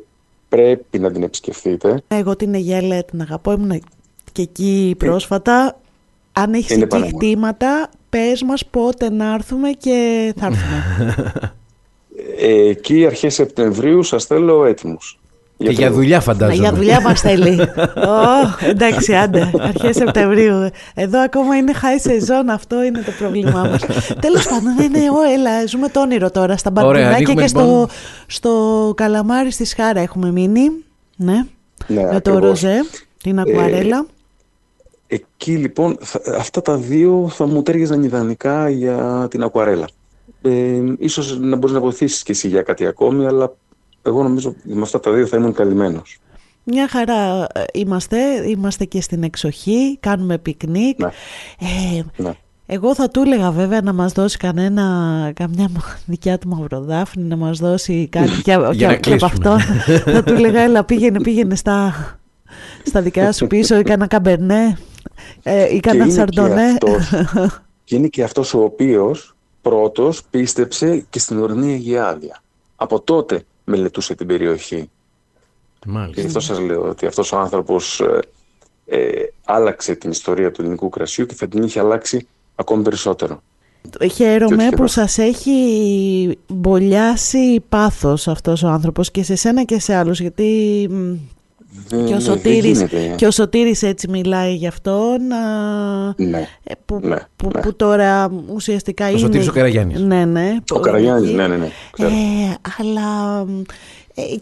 [0.48, 3.52] πρέπει να την επισκεφτείτε, Εγώ την Αιγέλα την αγαπώ.
[3.52, 3.82] Ήμουν
[4.34, 5.78] και εκεί πρόσφατα.
[6.32, 7.14] Αν έχεις Είναι εκεί πάρα πολύ.
[7.26, 11.24] χτήματα, πες μας πότε να έρθουμε και θα έρθουμε.
[12.38, 15.18] ε, εκεί αρχές Σεπτεμβρίου σας θέλω έτοιμους.
[15.56, 16.56] και για το- δουλειά Ναι, φαντάζομαι.
[16.68, 17.60] για δουλειά μας θέλει.
[18.14, 19.50] Ω, εντάξει, άντε.
[19.60, 20.68] Αρχές Σεπτεμβρίου.
[20.94, 23.82] Εδώ ακόμα είναι high season, αυτό είναι το πρόβλημά μας.
[24.26, 26.56] Τέλος πάντων, ναι, ναι, ω, έλα, ζούμε το όνειρο τώρα.
[26.56, 27.86] Στα Ωραία, μπαρκουνάκια ανοίγουμε, και στο, λοιπόν.
[28.26, 30.70] στο καλαμάρι στη Σχάρα έχουμε μείνει.
[31.16, 31.44] Ναι,
[31.86, 32.40] Ναι, με το ακριβώς.
[32.40, 32.84] ροζέ,
[33.22, 34.06] την ακουαρέλα.
[35.06, 39.86] Εκεί λοιπόν, θα- αυτά τα δύο θα μου τέριαζαν ιδανικά για την ακουαρέλα.
[40.42, 43.52] Ε, ίσως να μπορείς να βοηθήσεις και εσύ για κάτι ακόμη, αλλά
[44.02, 46.18] εγώ νομίζω ότι με αυτά τα δύο θα ήμουν καλυμμένος.
[46.64, 50.98] Μια χαρά ε, είμαστε, είμαστε και στην εξοχή, κάνουμε πικνίκ.
[50.98, 51.06] Ναι.
[51.98, 52.32] Ε, Ναι.
[52.66, 54.82] εγώ θα του έλεγα βέβαια να μας δώσει κανένα,
[55.34, 59.24] καμιά μα- δικιά του μαυροδάφνη, να μας δώσει κάτι και, Για και- να και από
[59.26, 59.56] αυτό.
[59.84, 60.12] κλείσουμε.
[60.12, 61.94] θα του έλεγα, έλα πήγαινε, πήγαινε στα,
[62.84, 64.78] στα δικά σου πίσω ή κάνα Cabernet
[65.42, 66.62] ε, ή κάνα είναι και Chardonnay.
[66.62, 72.42] αυτός- και είναι και αυτός ο οποίος πρώτος πίστεψε και στην ορεινή Αιγιάδια.
[72.76, 74.90] Από τότε μελετούσε την περιοχή.
[75.78, 76.20] Και Μάλιστα.
[76.20, 78.20] γι' αυτό σας λέω ότι αυτός ο άνθρωπος ε,
[78.86, 79.10] ε,
[79.44, 83.42] άλλαξε την ιστορία του ελληνικού κρασιού και θα την είχε αλλάξει ακόμη περισσότερο.
[84.14, 84.86] Χαίρομαι Τέτοιο που καιρό.
[84.86, 91.12] σας έχει μπολιάσει πάθος αυτός ο άνθρωπος και σε σένα και σε άλλους γιατί μ,
[91.88, 93.14] Δεν, και ο ναι, Σωτήρης, δεν γίνεται.
[93.16, 96.48] και ο Σωτήρης έτσι μιλάει γι' αυτόν α, Ναι.
[96.64, 97.60] ε, που, Ναι, που, ναι.
[97.60, 99.18] που τώρα ουσιαστικά είναι...
[99.18, 100.00] Σωτήρης ο Καραγιάννης.
[100.00, 100.54] Ναι, ναι.
[100.70, 101.36] Ο που- Καραγιάννης, εκεί.
[101.36, 101.68] ναι, ναι, ναι.
[101.92, 102.08] ξέρω.
[102.08, 103.62] Ε, αλλά μ, ε,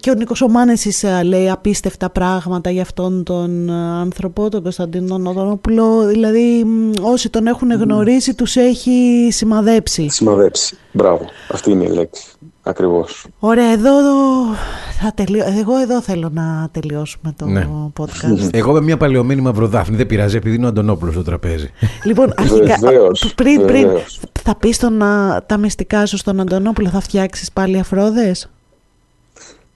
[0.01, 4.62] και ο Νίκος ο Μάνεσης, ε, λέει απίστευτα πράγματα για αυτόν τον ε, άνθρωπο, τον
[4.62, 6.07] Κωνσταντίνο Νοδονόπουλο.
[6.07, 10.09] Δηλαδή μ, όσοι τον έχουν γνωρίσει τους έχει σημαδέψει.
[10.09, 10.77] Σημαδέψει.
[10.93, 11.25] Μπράβο.
[11.53, 12.25] Αυτή είναι η λέξη.
[12.62, 13.27] Ακριβώς.
[13.39, 13.91] Ωραία, εδώ,
[15.01, 15.45] θα τελειώ...
[15.59, 17.68] εγώ εδώ θέλω να τελειώσουμε το Ναι.
[18.01, 18.49] podcast.
[18.53, 21.70] Εγώ με μια παλαιωμένη μαυροδάφνη δεν πειράζει επειδή είναι ο Αντωνόπουλος στο τραπέζι.
[22.05, 24.20] λοιπόν, αρχικά, Βεβαίως, α, πριν, πριν βεβαίως.
[24.43, 28.49] θα πεις τον, α, τα μυστικά σου στον Αντωνόπουλο, θα φτιάξεις πάλι αφρόδες;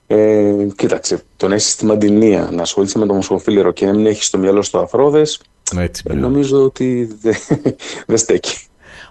[0.07, 4.05] Ε, κοίταξε, το να είσαι στη Μαντινία, να ασχολείσαι με το μοσχοφίλερο και να μην
[4.05, 5.41] έχεις στο μυαλό στο αφρόδες,
[5.77, 6.27] Έτσι, ε, μπράβο.
[6.27, 7.35] νομίζω ότι δεν
[8.07, 8.55] δεν στέκει.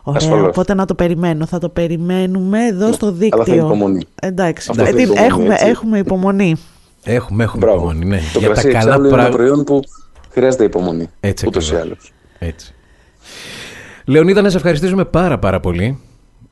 [0.02, 0.46] Ωραία, Ασφαλώς.
[0.48, 1.46] οπότε να το περιμένω.
[1.46, 3.42] Θα το περιμένουμε εδώ στο δίκτυο.
[3.42, 4.02] αλλά θα υπομονή.
[4.22, 5.66] Εντάξει, Αυτό ε, θα τι- υπομονή, έχουμε, έτσι.
[5.66, 6.56] έχουμε υπομονή.
[7.04, 7.78] Έχουμε, έχουμε Μπράβο.
[7.78, 8.04] υπομονή.
[8.04, 8.20] Ναι.
[8.32, 9.36] Το Για τα κρασί καλά εξάλλου είναι ένα πράγματα.
[9.36, 9.80] προϊόν που
[10.30, 11.10] χρειάζεται υπομονή.
[11.20, 11.86] Έτσι ούτως ή ακριβώς.
[11.96, 12.12] άλλως.
[12.38, 12.74] Έτσι.
[14.04, 16.00] Λεωνίδα, να σε ευχαριστήσουμε πάρα πάρα πολύ.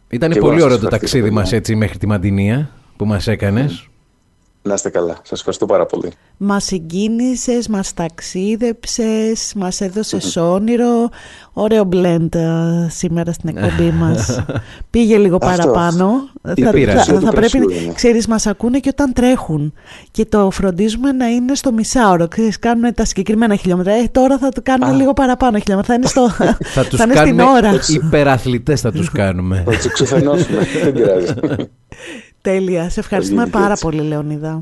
[0.09, 1.41] Ήταν Και εγώ πολύ να ωραίο σας το ευχαριστήσω, ταξίδι παιδιά.
[1.41, 3.89] μας έτσι μέχρι τη Μαντινία που μας έκανες.
[4.67, 5.17] Να είστε καλά.
[5.23, 6.13] Σας ευχαριστώ πάρα πολύ.
[6.37, 11.09] Μας συγκίνησες, μας ταξίδεψες, μας έδωσες όνειρο.
[11.53, 14.45] Ωραίο blend ε, σήμερα στην εκπομπή μας.
[14.91, 15.57] Πήγε λίγο Αυτό.
[15.63, 16.29] παραπάνω.
[16.55, 17.11] Τι θα, πειράζει.
[17.13, 17.93] θα, Το θα πρέπει, κρασιού είναι.
[17.93, 19.73] ξέρεις, μας ακούνε και όταν τρέχουν.
[20.11, 22.29] Και το φροντίζουμε να είναι στο μισάωρο.
[22.29, 23.93] Ξέρεις, κάνουν τα συγκεκριμένα χιλιόμετρα.
[23.93, 24.97] Ε, τώρα θα το κάνουμε Α.
[24.97, 25.95] λίγο παραπάνω χιλιόμετρα.
[25.95, 26.29] Θα είναι, στο,
[26.75, 27.71] Θα τους θα είναι στην κάνουμε ώρα.
[27.89, 29.63] υπεραθλητές θα τους κάνουμε.
[29.67, 30.59] Θα τους ξεφαινώσουμε.
[30.83, 31.35] Δεν πειράζει.
[32.45, 32.89] Τέλεια.
[32.91, 33.83] Σε ευχαριστούμε Πολύ πάρα έτσι.
[33.85, 34.61] πολύ, Λεωνίδα.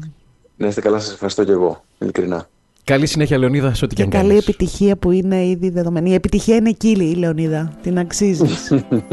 [0.56, 0.98] Να είστε καλά.
[0.98, 1.84] Σας ευχαριστώ και εγώ.
[1.98, 2.48] Ειλικρινά.
[2.84, 4.48] Καλή συνέχεια Λεωνίδα σε ό,τι και Και αν καλή κάνεις.
[4.48, 6.10] επιτυχία που είναι ήδη δεδομένη.
[6.10, 7.72] Η επιτυχία είναι κύλη, η Λεωνίδα.
[7.82, 8.70] Την αξίζεις.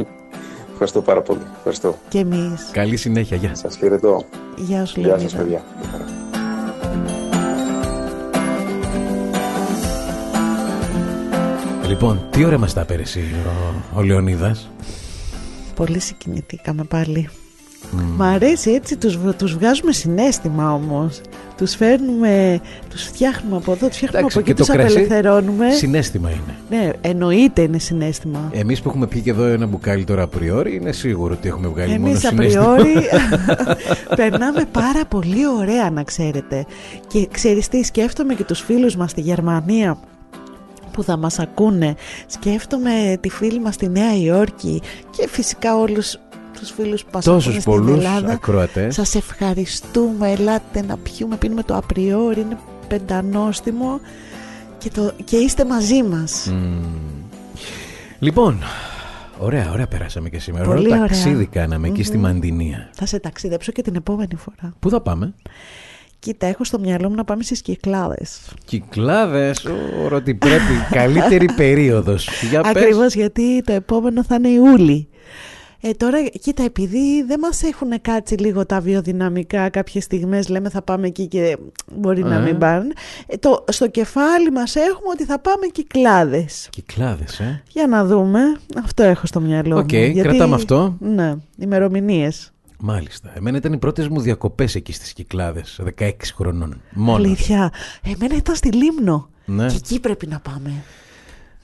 [0.71, 1.39] Ευχαριστώ πάρα πολύ.
[1.57, 1.97] Ευχαριστώ.
[2.09, 2.69] και εμείς.
[2.71, 3.55] Καλή συνέχεια, γεια.
[3.55, 4.23] Σας χαιρετώ.
[4.57, 5.37] Γεια σου, Γεια σας, Λεωνίδα.
[5.37, 5.63] παιδιά.
[11.87, 14.69] Λοιπόν, τι ώρα μας τα έπαιρε εσύ ο, ο Λεωνίδας;
[15.75, 17.29] Πολύ συγκινηθήκαμε πάλι.
[17.91, 21.21] Μ' αρέσει έτσι, τους, β- τους βγάζουμε συνέστημα όμως.
[21.57, 22.59] Τους φέρνουμε,
[22.89, 25.71] τους φτιάχνουμε από εδώ, τους φτιάχνουμε Εντάξει, από εκεί, και το τους κρασί απελευθερώνουμε.
[25.71, 26.55] Συνέστημα είναι.
[26.69, 28.49] Ναι, εννοείται είναι συνέστημα.
[28.51, 31.91] Εμείς που έχουμε πει και εδώ ένα μπουκάλι τώρα απριόρι, είναι σίγουρο ότι έχουμε βγάλει
[31.99, 32.63] μόνο Εμείς συνέστημα.
[32.73, 32.93] απριόρι
[34.15, 36.65] περνάμε πάρα πολύ ωραία να ξέρετε.
[37.07, 39.97] Και ξέρεις τι, σκέφτομαι και τους φίλους μας στη Γερμανία
[40.91, 41.95] που θα μας ακούνε.
[42.27, 44.81] Σκέφτομαι τη φίλη μας στη Νέα Υόρκη
[45.17, 46.19] και φυσικά όλους
[46.59, 48.31] τους φίλους που μας Τόσους ακούνε στην πολλούς Ελλάδα.
[48.33, 48.93] ακροατές.
[48.95, 52.57] Σας ευχαριστούμε, ελάτε να πιούμε, πίνουμε το απριόρι, είναι
[52.87, 53.99] πεντανόστιμο
[54.77, 56.45] και, το, και είστε μαζί μας.
[56.51, 56.83] Μμμ.
[58.19, 58.59] Λοιπόν,
[59.39, 60.65] ωραία, ωραία περάσαμε και σήμερα.
[60.65, 61.07] Πολύ Ωραίο ωραία.
[61.07, 62.89] ταξίδι κάναμε εκεί στη Μαντινία.
[62.93, 64.73] Θα σε ταξιδέψω και την επόμενη φορά.
[64.79, 65.33] Πού θα πάμε;
[66.19, 68.39] Κοίτα, έχω στο μυαλό μου να πάμε στις Κυκλάδες.
[68.65, 70.73] Κυκλάδες, Ω, ότι πρέπει.
[70.99, 72.29] Καλύτερη περίοδος.
[72.49, 72.69] Για πες.
[72.75, 75.08] Ακριβώς γιατί το επόμενο θα είναι Ιούλη.
[75.81, 80.81] Ε, τώρα, κοίτα, επειδή δεν μας έχουν κάτσει λίγο τα βιοδυναμικά κάποιες στιγμές, λέμε θα
[80.81, 81.57] πάμε εκεί και
[81.95, 82.39] μπορεί να Ε.
[82.39, 82.93] μην πάνε,
[83.27, 86.67] ε, το, στο κεφάλι μας έχουμε ότι θα πάμε Κυκλάδες.
[86.71, 87.63] Κυκλάδες, ε.
[87.71, 88.39] Για να δούμε,
[88.83, 89.97] αυτό έχω στο μυαλό Οκ, μου.
[89.99, 90.95] Γιατί- κρατάμε αυτό.
[90.99, 92.51] Ναι, ημερομηνίες.
[92.81, 93.31] Μάλιστα.
[93.35, 96.81] Εμένα ήταν οι πρώτες μου διακοπές εκεί στις Κυκλάδες, 16 χρονών.
[96.93, 97.25] Μόνος.
[97.25, 97.71] Αλήθεια.
[98.03, 99.29] Εμένα ήταν στη Λήμνο.
[99.45, 99.67] Ναι.
[99.67, 100.71] Και εκεί πρέπει να πάμε.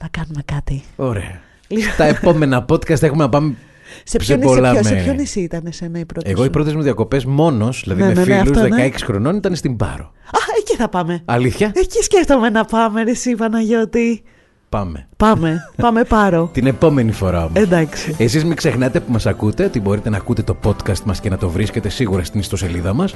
[0.00, 0.82] Να κάνουμε κάτι.
[0.96, 1.40] Ωραία.
[1.68, 1.94] Λοιπόν.
[1.96, 3.54] Τα επόμενα podcast έχουμε να πάμε
[3.94, 5.04] Σε σε ποιο, νησί, πολλά σε ποιο, σε μέρη.
[5.04, 8.08] ποιο νησί ήταν εσένα η πρώτη Εγώ οι σου; πρώτες μου διακοπές μόνος, δηλαδή Ναι,
[8.08, 8.88] με ναι, ναι, φίλους αυτό, ναι.
[8.88, 10.04] 16 χρονών, ήταν στην Πάρο.
[10.26, 11.22] Α, εκεί θα πάμε.
[11.24, 14.22] Αλήθεια; Εκεί σκέφτομαι να πάμε, ρε εσύ Παναγιώτη.
[14.68, 15.08] Πάμε.
[15.16, 16.48] Πάμε, πάμε πάρω.
[16.52, 17.52] Την επόμενη φορά όμως.
[17.62, 18.14] Εντάξει.
[18.18, 21.36] Εσείς μην ξεχνάτε που μας ακούτε ότι μπορείτε να ακούτε το podcast μας και να
[21.38, 23.14] το βρίσκετε σίγουρα στην ιστοσελίδα μας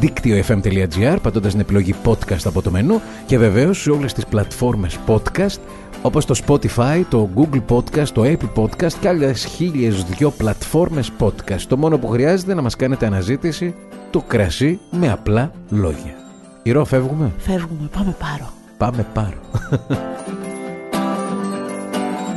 [0.00, 5.58] δίκτυο.fm.gr πατώντας την επιλογή podcast από το μενού και βεβαίως σε όλες τις πλατφόρμες podcast
[6.02, 11.60] όπως το Spotify, το Google Podcast, το Apple Podcast και άλλες χίλιες δυο πλατφόρμες podcast.
[11.68, 13.74] Το μόνο που χρειάζεται είναι να μας κάνετε αναζήτηση
[14.10, 16.14] το κρασί με απλά λόγια.
[16.62, 18.52] Ηρώ, φεύγουμε; Φεύγουμε, πάμε Πάρο.
[18.76, 19.40] Πάμε Πάρο.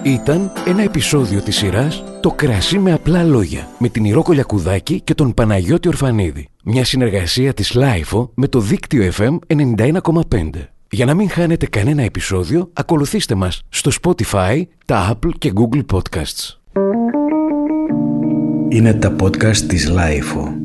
[0.04, 5.14] Ήταν ένα επεισόδιο της σειράς «Το κρασί με απλά λόγια» με την Ηρώ Κολιακουδάκη και
[5.14, 6.48] τον Παναγιώτη Ορφανίδη.
[6.64, 10.50] Μια συνεργασία της LiFO με το δίκτυο FM 91,5.
[10.92, 16.58] Για να μην χάνετε κανένα επεισόδιο, ακολουθήστε μας στο Spotify, τα Apple και Google Podcasts.
[18.70, 20.59] Είναι τα podcast της LiFO.